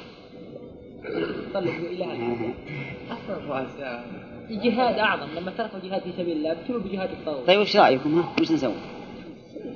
طلق 1.55 1.75
إلى 1.91 2.05
هذا. 2.05 2.55
أصلا 3.11 3.37
رؤساء 3.61 4.05
جهاد 4.51 4.99
أعظم. 4.99 5.27
لما 5.39 5.51
تركوا 5.51 5.79
جهاد 5.79 6.03
في 6.03 6.13
سبيل 6.13 6.37
الله 6.37 6.53
ابتلوا 6.53 6.81
بجهاد 6.81 7.11
الطاغوت. 7.11 7.47
طيب 7.47 7.61
وش 7.61 7.77
رأيكم؟ 7.77 8.19
ها؟ 8.19 8.33
وش 8.41 8.53
نسوي؟ 8.53 8.75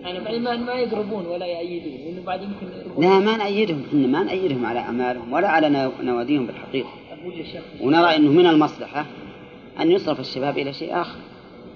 يعني 0.02 0.38
ما 0.58 0.74
يقربون 0.74 1.26
ولا 1.26 1.46
يأيدون. 1.46 1.92
لأنه 2.04 2.22
بعد 2.26 2.42
يمكن. 2.42 2.66
لا 2.98 3.18
ما 3.18 3.36
نأيدهم 3.36 3.82
إحنا 3.88 4.06
ما 4.06 4.22
نأيدهم 4.22 4.66
على 4.66 4.78
اعمالهم 4.78 5.32
ولا 5.32 5.48
على 5.48 5.68
نو- 5.68 5.92
نواديهم 6.02 6.46
للشيخ 6.46 6.86
ونرى 7.80 8.16
إنه 8.16 8.30
من 8.30 8.46
المصلحة 8.46 9.06
أن 9.80 9.90
يصرف 9.90 10.20
الشباب 10.20 10.58
إلى 10.58 10.72
شيء 10.72 11.00
آخر. 11.00 11.18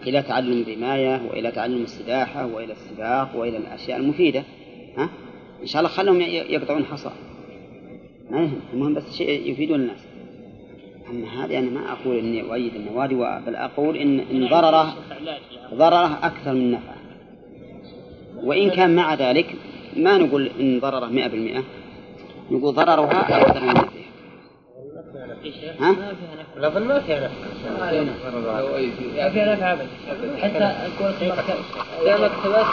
إلى 0.06 0.22
تعلم 0.22 0.62
الرماية 0.68 1.22
وإلى 1.30 1.50
تعلم 1.50 1.82
السباحة 1.82 2.46
وإلى 2.46 2.72
السباق 2.72 3.36
وإلى 3.36 3.56
الأشياء 3.56 3.98
المفيدة. 3.98 4.44
ها؟ 4.96 5.08
إن 5.62 5.66
شاء 5.66 5.80
الله 5.82 5.92
خلهم 5.92 6.20
يقطعون 6.20 6.84
حصى. 6.84 7.10
ما 8.30 8.40
يهم 8.40 8.60
المهم 8.72 8.94
بس 8.94 9.16
شيء 9.16 9.50
يفيدون 9.50 9.80
الناس. 9.80 9.98
أما 11.10 11.44
هذه 11.44 11.58
أنا 11.58 11.70
ما 11.70 11.92
أقول 11.92 12.18
إني 12.18 12.42
أؤيد 12.42 12.74
النوادي 12.74 13.14
بل 13.46 13.54
أقول 13.56 13.96
ان 13.96 14.20
إن 14.20 14.48
ضرره. 14.48 14.94
ضرره 15.74 16.18
أكثر 16.22 16.52
من 16.54 16.70
نفعه. 16.70 16.96
وإن 18.44 18.70
كان 18.70 18.96
مع 18.96 19.14
ذلك 19.14 19.54
ما 19.96 20.18
نقول 20.18 20.50
إن 20.60 20.80
ضرره 20.80 21.08
100% 21.08 21.64
نقول 22.50 22.74
ضررها 22.74 23.20
أكثر 23.20 23.60
من 23.60 23.68
نفعها. 23.68 24.02
ها؟ 25.80 25.92
ما 25.92 26.14
فيها 26.14 26.34
نفع. 26.40 26.80
ما 26.84 27.00
فيها 27.00 28.04
نفع. 28.04 28.30
ما 29.16 29.30
فيها 29.30 29.62
ابدا 29.62 29.88
حتى 30.36 30.74
يا 32.04 32.16
مكتبات 32.16 32.66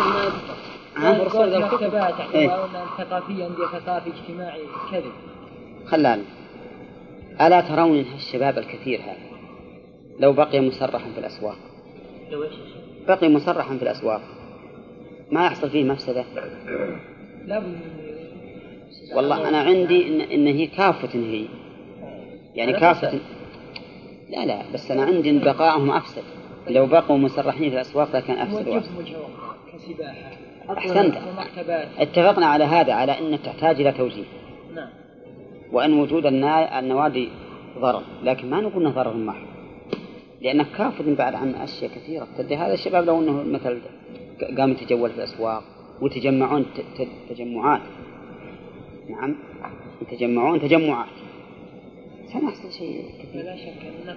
ما 0.98 2.66
انها 2.66 2.86
ثقافيه 2.98 3.44
عندي 3.44 3.62
ثقافي 3.72 4.10
اجتماعي 4.10 4.62
كذب. 4.92 5.12
خلال. 5.86 6.24
ألا 7.42 7.62
ترون 7.62 8.06
الشباب 8.16 8.58
الكثير 8.58 9.02
هذا؟ 9.02 9.30
لو 10.20 10.34
بقي 10.34 10.60
مسرحا 10.60 11.12
في 11.14 11.20
الأسواق. 11.20 11.58
لو؟ 12.32 12.46
بقي 13.08 13.30
مسرحا 13.30 13.78
في 13.78 13.84
الأسواق. 13.84 14.22
ما 15.32 15.46
يحصل 15.46 15.70
فيه 15.70 15.84
مفسدة؟ 15.84 16.26
والله 19.16 19.50
أنا 19.50 19.58
عندي 19.58 20.08
إن, 20.08 20.22
إن 20.22 20.48
هي 20.48 20.68
كافة 20.68 21.20
هي. 21.20 21.46
يعني 22.56 22.74
كافة 22.74 23.20
لا 24.30 24.46
لا 24.46 24.62
بس 24.74 24.92
أنا 24.92 25.04
عندي 25.04 25.30
إن 25.30 25.40
بقائهم 25.40 25.92
أفسد. 25.92 26.24
لو 26.68 26.86
بقوا 26.86 27.18
مسرحين 27.18 27.70
في 27.70 27.76
الأسواق 27.76 28.16
لكان 28.16 28.38
أفسد 28.38 28.84
كسباحة. 29.74 30.32
أحسنت. 30.78 31.18
اتفقنا 32.00 32.46
على 32.46 32.64
هذا 32.64 32.94
على 32.94 33.20
أن 33.20 33.42
تحتاج 33.44 33.82
إلى 33.82 33.92
توجيه. 33.92 34.24
نعم. 34.76 34.90
وأن 35.72 35.94
وجود 35.94 36.26
النوادي 36.26 37.30
ضرر 37.80 38.04
لكن 38.24 38.50
ما 38.50 38.62
نقول 38.62 38.84
إنه 38.86 38.96
ضرر 38.96 39.14
محض 39.18 39.48
لأنك 40.42 40.68
كافر 40.78 41.14
بعد 41.14 41.36
عن 41.36 41.56
أشياء 41.56 41.92
كثيرة. 41.92 42.28
تدري 42.38 42.56
هذا 42.56 42.74
الشباب 42.74 43.06
لو 43.06 43.20
أنه 43.22 43.44
مثل 43.44 43.82
قام 44.58 44.72
يتجول 44.72 45.10
في 45.10 45.18
الأسواق 45.18 45.64
ت- 46.98 47.08
تجمعات. 47.30 47.82
نعم. 49.10 49.36
يتجمعون 50.02 50.62
تجمعات. 50.62 51.08
سنحصل 52.34 52.72
شيء 52.72 53.04
كثير. 53.24 53.44
لا 53.44 53.56
شك. 53.56 53.74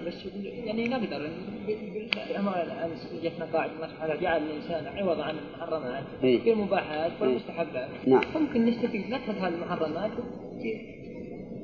بس 0.07 0.25
يقول 0.25 0.45
يعني 0.45 0.87
نقدر. 0.87 1.29
بالأمانة 1.67 2.85
امس 2.85 3.09
جتنا 3.23 3.45
قاعدة 3.53 3.73
الله 3.75 3.87
سبحانه 3.87 4.13
وتعالى 4.13 4.21
جعل 4.21 4.41
الإنسان 4.43 4.97
عوض 4.97 5.19
عن 5.19 5.35
المحرمات. 5.37 6.03
إيه. 6.23 6.39
في 6.39 6.53
المباحات 6.53 7.11
والمستحبات. 7.21 7.89
نعم. 8.07 8.21
ممكن 8.35 8.65
نستفيد 8.65 9.05
نترك 9.07 9.37
هذه 9.41 9.53
المحرمات. 9.53 10.11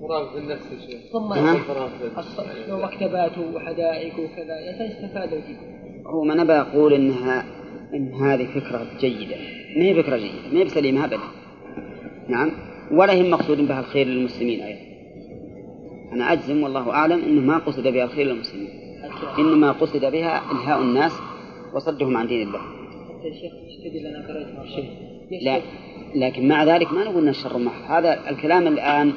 مراقبة 0.02 0.38
النفس 0.40 0.66
يا 0.72 0.88
شيخ. 0.88 1.12
ثم 1.12 1.34
ها؟ 1.34 1.58
الص- 2.18 2.70
ومكتبات 2.72 3.38
وحدائق 3.38 4.14
وكذا. 4.20 4.60
يستفادوا 4.86 5.40
جدا 5.40 5.80
هو 6.08 6.24
ما 6.24 6.36
نبى 6.36 6.54
أقول 6.54 6.94
إنها 6.94 7.46
إن 7.94 8.14
هذه 8.14 8.46
فكرة 8.46 8.88
جيدة. 9.00 9.59
ما 9.78 9.84
هي 9.84 10.04
فكرة 10.04 10.18
جيدة 10.18 10.34
ما 10.54 10.60
هي 10.60 10.64
بسليمة 10.64 11.06
أبدا. 11.06 11.20
نعم. 12.28 12.52
ولا 12.92 13.14
هي 13.14 13.30
مقصود 13.30 13.68
بها 13.68 13.80
الخير 13.80 14.08
للمسلمين 14.08 14.62
أيضا. 14.62 14.80
أنا 16.14 16.34
أجزم 16.34 16.64
والله 16.64 16.92
أعلم 16.92 17.20
أنه 17.24 17.42
ما 17.42 17.58
قصد 17.58 17.88
بها 17.88 18.04
الخير 18.04 18.26
للمسلمين. 18.28 18.70
إنما 19.40 19.72
قصد 19.72 20.00
بها 20.06 20.42
إلهاء 20.52 20.82
الناس 20.82 21.12
وصدهم 21.74 22.18
عن 22.18 22.28
دين 22.28 22.48
الله. 22.48 22.62
لا. 25.42 25.62
لكن 26.16 26.48
مع 26.48 26.64
ذلك 26.64 26.94
ما 26.94 27.04
نقول 27.04 27.24
أن 27.24 27.30
الشر 27.30 27.58
محض. 27.58 27.92
هذا 27.92 28.30
الكلام 28.30 28.68
الآن 28.68 29.14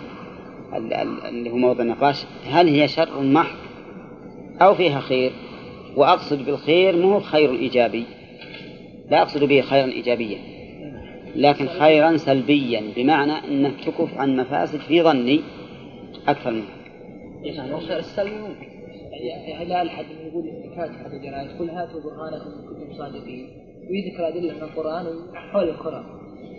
ال- 0.76 0.92
ال- 0.94 1.24
اللي 1.28 1.50
هو 1.50 1.57
موضوع 1.57 1.82
النقاش 1.84 2.24
هل 2.46 2.68
هي 2.68 2.88
شر 2.88 3.22
محض 3.22 3.57
أو 4.62 4.74
فيها 4.74 5.00
خير؟ 5.00 5.32
وأقصد 5.96 6.44
بالخير 6.44 6.96
مو 6.96 7.20
خير 7.20 7.50
إيجابي. 7.50 8.05
لا 9.12 9.22
أقصد 9.22 9.44
به 9.44 9.60
خيرا 9.60 9.86
إيجابيا 9.86 10.38
لكن 11.36 11.66
خيرا 11.66 12.16
سلبيا 12.16 12.82
بمعنى 12.96 13.32
أنك 13.32 13.84
تكف 13.84 14.18
عن 14.18 14.36
مفاسد 14.36 14.78
في 14.78 15.02
ظني 15.02 15.40
أكثر 16.28 16.50
منها 16.50 16.76
يعني 17.42 17.74
الخير 17.74 17.98
السلبي 17.98 18.36
ممكن 18.36 18.66
يعني 19.12 19.64
لا 19.64 19.86
احد 19.86 20.04
يقول 20.26 20.44
فاتح 20.76 21.00
هذا 21.00 21.16
الجرائد 21.16 21.58
قل 21.58 21.70
هاتوا 21.70 22.00
برهانكم 22.00 22.50
ان 22.50 22.68
كنتم 22.68 22.98
صادقين 22.98 23.48
ويذكر 23.90 24.28
أدلة 24.28 24.54
من 24.54 24.62
القرآن 24.62 25.06
حول 25.34 25.68
الكره 25.68 26.04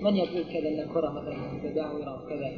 من 0.01 0.15
يقول 0.15 0.43
كذا 0.43 0.69
أن 0.69 0.79
الكره 0.79 1.09
مثلا 1.09 1.37
متدهوره 1.53 2.23
وكذا 2.23 2.51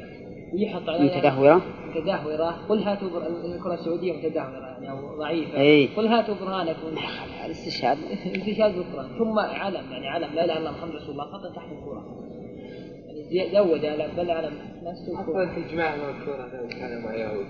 ويحط 0.54 0.88
على 0.88 1.04
متدهورة. 1.04 1.62
متدهورة. 1.88 2.50
قل 2.68 2.82
هاتوا 2.82 3.08
بر... 3.08 3.26
الكرة 3.54 3.74
السعودية 3.74 4.12
متدهورة 4.12 4.66
يعني 4.66 4.90
أو 4.90 5.18
ضعيفة. 5.18 5.60
إيه. 5.60 5.88
قل 5.96 6.06
هاتوا 6.06 6.34
برهانكم. 6.34 6.96
هذا 7.42 7.50
استشهاد 7.50 7.98
انتشاد 8.34 8.74
بالقران 8.74 9.18
ثم 9.18 9.38
علم 9.38 9.92
يعني 9.92 10.08
علم. 10.08 10.34
لا 10.34 10.44
إله 10.44 10.52
إلا 10.52 10.58
الله 10.58 10.70
محمد 10.70 10.94
رسول 10.94 11.10
الله 11.10 11.24
خطأ 11.24 11.52
تحت 11.54 11.68
الكره 11.72 12.04
يعني 13.30 13.50
زود 13.52 13.84
علم 13.84 14.10
بل 14.16 14.30
علم 14.30 14.52
نفسه 14.82 15.20
الكرة. 15.20 15.44
أصلا 15.44 15.62
تجمعها 15.68 15.96
مع 15.96 16.10
الكرة 16.10 16.68
كان 16.78 17.02
مع 17.02 17.14
يهود. 17.14 17.46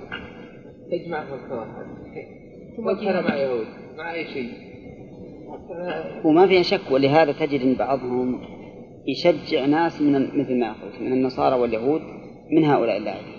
تجمع 0.91 1.25
مع 1.25 1.35
الكرة 1.35 1.67
ثم 2.77 2.93
كان. 2.93 3.25
مع 3.25 3.37
يهود. 3.37 3.67
مع 3.99 4.15
أي 4.15 4.25
شيء؟ 4.25 4.51
وما 6.25 6.47
فيها 6.47 6.63
شك 6.63 6.91
ولهذا 6.91 7.33
تجد 7.33 7.61
إن 7.61 7.75
بعضهم 7.75 8.41
يشجع 9.07 9.67
ناس 9.67 10.03
من 10.03 10.39
مثل 10.39 10.59
ما 10.59 10.73
قلت 10.73 11.01
من 11.01 11.13
النصارى 11.13 11.57
واليهود 11.57 12.01
من 12.51 12.65
هؤلاء 12.65 12.97
اللاعبين. 12.97 13.37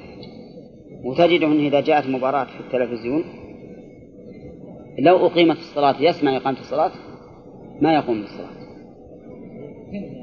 وتجدهم 1.03 1.59
إذا 1.59 1.79
جاءت 1.79 2.07
مباراة 2.07 2.43
في 2.43 2.59
التلفزيون 2.59 3.23
لو 4.99 5.25
أقيمت 5.25 5.57
الصلاة 5.57 5.95
يسمع 6.01 6.37
إقامة 6.37 6.59
الصلاة 6.59 6.91
ما 7.81 7.93
يقوم 7.93 8.21
بالصلاة. 8.21 8.57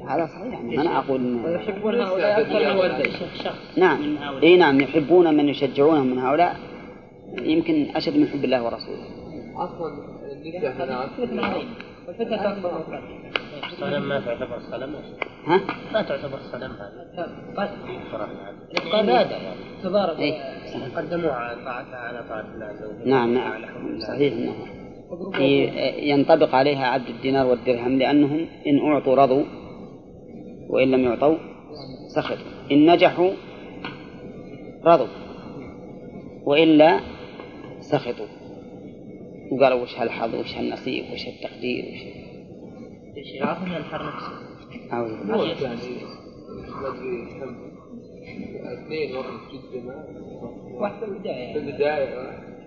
هذا 0.09 0.25
صحيح. 0.25 0.53
يعني 0.53 0.81
أنا 0.81 0.99
أقول 0.99 1.19
إن 1.19 1.45
ويحبون 1.45 1.95
هؤلاء 1.95 2.41
أكثر 2.41 2.59
من 2.73 3.81
نعم. 3.83 4.01
من 4.01 4.17
هؤلاء. 4.17 4.43
إي 4.43 4.57
نعم 4.57 4.81
يحبون 4.81 5.37
من 5.37 5.49
يشجعونهم 5.49 6.07
من 6.07 6.17
هؤلاء. 6.17 6.55
يمكن 7.41 7.85
أشد 7.95 8.17
من 8.17 8.27
حب 8.27 8.43
الله 8.43 8.63
ورسوله. 8.63 9.03
أصلا 9.55 10.15
النساء 12.21 12.51
أكبر. 12.51 13.01
من 13.55 13.63
القتل 13.63 13.77
صنم 13.81 14.09
ما 14.09 14.19
تعتبر 14.19 14.59
صنم 14.71 14.95
ها؟ 15.45 15.61
ما 15.93 16.01
تعتبر 16.01 16.39
صنم 16.51 16.71
هذا. 16.71 17.37
عبادة 18.93 19.35
يعني 19.37 19.55
تضارب. 19.83 20.17
قدموها 20.95 21.33
على 21.33 21.55
طاعتها 21.65 21.95
على 21.95 22.23
طاعة 22.29 22.45
الله 22.55 22.65
عز 22.65 22.83
وجل. 22.83 23.09
نعم 23.09 23.33
نعم. 23.33 23.99
صحيح 23.99 24.33
إنه. 24.33 24.55
ي- 25.41 26.09
ينطبق 26.09 26.55
عليها 26.55 26.87
عبد 26.87 27.07
الدينار 27.09 27.45
والدرهم 27.47 27.97
لأنهم 27.99 28.47
إن 28.67 28.79
أعطوا 28.91 29.15
رضوا 29.15 29.43
وإن 30.69 30.91
لم 30.91 31.03
يعطوا 31.03 31.35
سخطوا 32.15 32.45
إن 32.71 32.91
نجحوا 32.91 33.31
رضوا 34.85 35.07
وإلا 36.45 36.99
سخطوا. 37.79 38.25
وقالوا 39.51 39.81
وش 39.81 39.99
هالحظ 39.99 40.35
وش 40.35 40.55
هالنصيب 40.57 41.03
وش 41.13 41.27
التقدير 41.27 41.85
وش 41.85 42.14
يعرفون 43.15 43.67
ينحر 43.67 44.05
نفسه 44.07 44.31
أعوذ 44.93 45.19
بالله. 45.19 45.35
موت 45.37 45.61
يعني 45.61 45.79
اثنين 48.73 49.15
واحد 50.73 50.99
بالبداية 50.99 51.53
في 51.53 51.59
يعني 51.59 51.69
البداية 51.69 52.17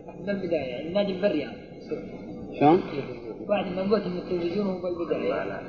واحد 0.06 0.24
بالبداية 0.26 0.60
يعني 0.60 0.88
نادي 0.94 1.12
بالرياض 1.12 1.52
شلون؟ 2.60 2.80
بعد 3.48 3.66
ما 3.76 3.82
قلت 3.82 4.06
من 4.06 4.16
التلفزيون 4.18 4.66
هو 4.66 4.82
بالبداية. 4.82 5.60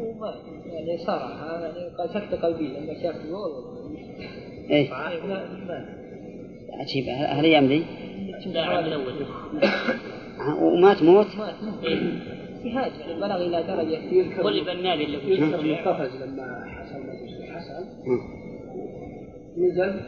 وما 0.00 0.34
يعني 0.66 0.98
صار 0.98 1.20
يعني 1.62 2.08
سكتة 2.14 2.36
قلبية 2.42 2.78
لما 2.78 3.02
شاف 3.02 3.16
الجول 3.16 3.50
إيه 4.70 4.90
ما 4.90 5.08
ما 5.66 5.96
عجيب 6.72 7.04
هل 7.08 7.44
ذي؟ 7.68 7.84
لاعب 8.46 8.84
الأول 8.84 9.12
ها، 10.38 10.54
ومات 10.62 11.02
موت؟ 11.02 11.26
مات 11.38 11.54
إيه. 11.84 12.45
اجتهاد 12.66 12.92
يعني 13.00 13.20
بلغ 13.20 13.36
إلى 13.46 13.62
درجة 13.62 14.40
غلب 14.42 14.68
النادي 14.68 15.04
اللي 15.04 15.30
يذكر 15.30 15.60
ان 15.60 15.74
قفز 15.74 16.22
لما 16.22 16.64
حصل 16.68 17.02
ها. 18.06 18.18
نزل 19.56 20.00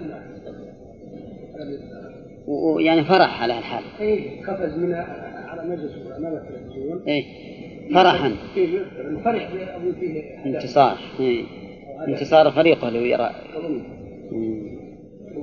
ويعني 2.47 3.05
فرح 3.05 3.43
على 3.43 3.59
الحال 3.59 3.85
إيه 4.01 4.43
قفز 4.47 4.79
من 4.79 4.95
على 4.95 5.71
مجلس 5.71 5.93
امام 6.19 6.33
التلفزيون 6.35 7.03
إيه 7.07 7.25
فرحا 7.95 8.33
يذكر 8.57 9.21
فرح 9.25 9.49
فيه. 10.01 10.45
انتصار 10.47 10.99
إيه. 11.21 11.45
هدف. 11.99 12.09
انتصار 12.09 12.51
فريقه 12.51 12.91
لو 12.91 13.01
يرى. 13.01 13.31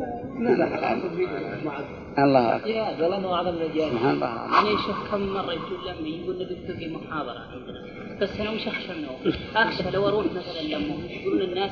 حصل 0.01 1.09
فيديو 1.09 1.27
مع 1.65 1.79
الله 2.19 2.55
أكبر 2.55 2.67
جهاد 2.67 3.01
والله 3.01 3.17
انه 3.17 3.33
اعظم 3.33 3.49
الجهاد 3.49 3.91
سبحان 3.91 4.13
الله 4.15 4.27
يعني 4.27 4.77
شوف 4.77 5.11
كم 5.11 5.33
مرة 5.33 5.53
يقول 5.53 5.85
لأمي 5.85 6.09
يقول 6.09 6.35
نبي 6.35 6.55
تلقي 6.55 6.87
محاضرة 6.87 7.39
عندنا 7.39 7.85
بس 8.21 8.39
أنا 8.39 8.49
وش 8.49 8.67
أخشى 8.67 8.93
منه؟ 8.93 9.35
أخشى 9.55 9.91
لو 9.91 10.07
أروح 10.07 10.25
مثلا 10.25 10.61
لأمهم 10.67 11.05
يقولون 11.09 11.41
الناس 11.41 11.71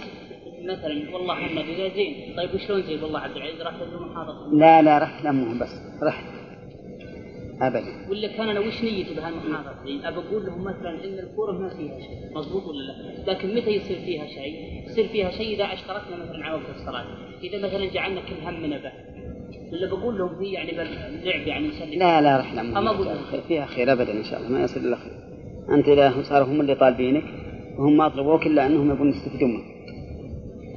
مثلا 0.63 1.13
والله 1.13 1.47
بذا 1.47 1.89
زين 1.95 2.35
طيب 2.37 2.55
وشلون 2.55 2.81
زين 2.81 3.03
والله 3.03 3.19
عبد 3.19 3.35
العزيز 3.35 3.61
راح 3.61 3.73
تلقي 3.75 4.05
محاضرة 4.05 4.49
لا 4.53 4.81
لا 4.81 4.97
رحت 4.97 5.23
لأمهم 5.23 5.59
بس 5.59 5.81
رحت 6.03 6.23
أبدا 7.61 8.09
ولا 8.09 8.27
كان 8.27 8.49
أنا 8.49 8.59
وش 8.59 8.83
نيتي 8.83 9.13
بهالمحاضرة 9.13 9.83
دي؟ 9.85 10.07
أبى 10.07 10.17
أقول 10.17 10.45
لهم 10.45 10.63
مثلا 10.63 10.89
إن 10.89 11.19
الكورة 11.19 11.51
ما 11.51 11.69
فيها 11.69 11.99
شيء، 11.99 12.35
مضبوط 12.35 12.63
ولا 12.63 12.83
لا؟ 12.83 13.31
لكن 13.31 13.55
متى 13.55 13.69
يصير 13.69 13.97
فيها 13.97 14.27
شيء؟ 14.27 14.83
يصير 14.85 15.07
فيها 15.07 15.31
شيء 15.31 15.55
إذا 15.55 15.73
أشتركنا 15.73 16.15
مثلا 16.23 16.45
على 16.45 16.53
وقت 16.53 16.69
الصلاة، 16.75 17.05
إذا 17.43 17.67
مثلا 17.67 17.85
جعلنا 17.85 18.21
كل 18.21 18.47
همنا 18.47 18.77
به. 18.77 18.91
ولا 19.73 19.87
بقول 19.87 20.17
لهم 20.17 20.37
في 20.39 20.45
يعني 20.45 20.71
باللعب 20.71 21.47
يعني 21.47 21.67
نسلم 21.67 21.99
لا 21.99 22.21
لا 22.21 22.37
رحلة 22.37 22.61
أقول 22.61 23.05
مهمة 23.05 23.41
فيها 23.47 23.65
خير 23.65 23.91
أبدا 23.91 24.11
إن 24.11 24.23
شاء 24.23 24.39
الله 24.39 24.49
ما 24.49 24.63
يصير 24.63 24.81
إلا 24.81 24.95
خير 24.95 25.13
أنت 25.69 25.87
إذا 25.87 26.23
صاروا 26.23 26.47
هم 26.47 26.61
اللي 26.61 26.75
طالبينك 26.75 27.23
وهم 27.77 27.97
ما 27.97 28.07
طلبوك 28.09 28.47
إلا 28.47 28.65
أنهم 28.65 28.91
يبون 28.91 29.09
يستفيدون 29.09 29.53
منك 29.53 29.73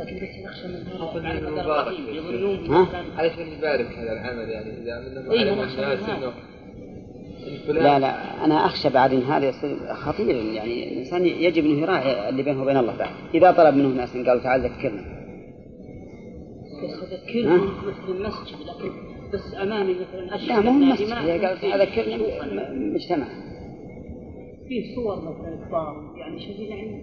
لكن 0.00 0.16
بس 0.16 0.44
نخشى 0.44 0.68
من 0.68 1.26
هذا. 1.26 1.60
القديم 1.60 2.14
يظنون 2.14 2.86
علشان 3.16 3.46
يبارك 3.58 3.86
هذا 3.86 4.12
العمل 4.12 4.48
يعني 4.48 4.82
إذا 4.82 5.00
منهم 5.00 5.30
إيه، 5.30 5.52
هذا. 5.52 6.16
إنه 6.16 6.32
لا 7.68 7.98
لا 7.98 8.44
أنا 8.44 8.66
أخشى 8.66 8.88
بعد 8.88 9.12
إن 9.12 9.22
هذا 9.22 9.48
يصير 9.48 9.76
خطير. 9.94 10.36
يعني 10.36 10.92
الإنسان 10.92 11.26
يجب 11.26 11.64
أنه 11.64 11.78
يراعي 11.80 12.28
اللي 12.28 12.42
بينه 12.42 12.62
وبين 12.62 12.76
الله 12.76 12.96
بعد 12.96 13.10
إذا 13.34 13.50
طلب 13.52 13.74
منه 13.74 13.88
ناس 13.88 14.16
قالوا 14.16 14.42
تعال 14.42 14.60
ذكرنا. 14.60 15.16
بس 16.84 17.12
اذكرهم 17.12 17.70
مثل 17.86 18.08
المسجد 18.18 18.56
لكن 18.66 18.90
بس 19.34 19.54
أمامي 19.62 19.94
مثلا 19.94 20.34
أشهد 20.34 20.48
لا 20.48 20.60
ما 20.60 20.70
هو 20.70 20.74
أن 20.82 20.88
مسجد 20.88 21.08
ما 21.08 21.24
هي 21.24 21.36
يكون 21.36 21.46
قالت 21.46 21.60
فيه 21.60 21.74
أذكرنا 21.74 22.16
شيء. 22.18 22.44
م- 22.44 22.94
مجتمع. 22.94 23.26
فيه 24.68 24.94
صور 24.94 25.16
مثلا 25.16 25.66
كبار 25.68 26.14
يعني 26.16 26.40
شوف 26.40 26.58
يعني 26.58 27.02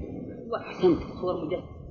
أحسنت. 0.55 0.97
صور 1.21 1.45
مجسمه 1.45 1.82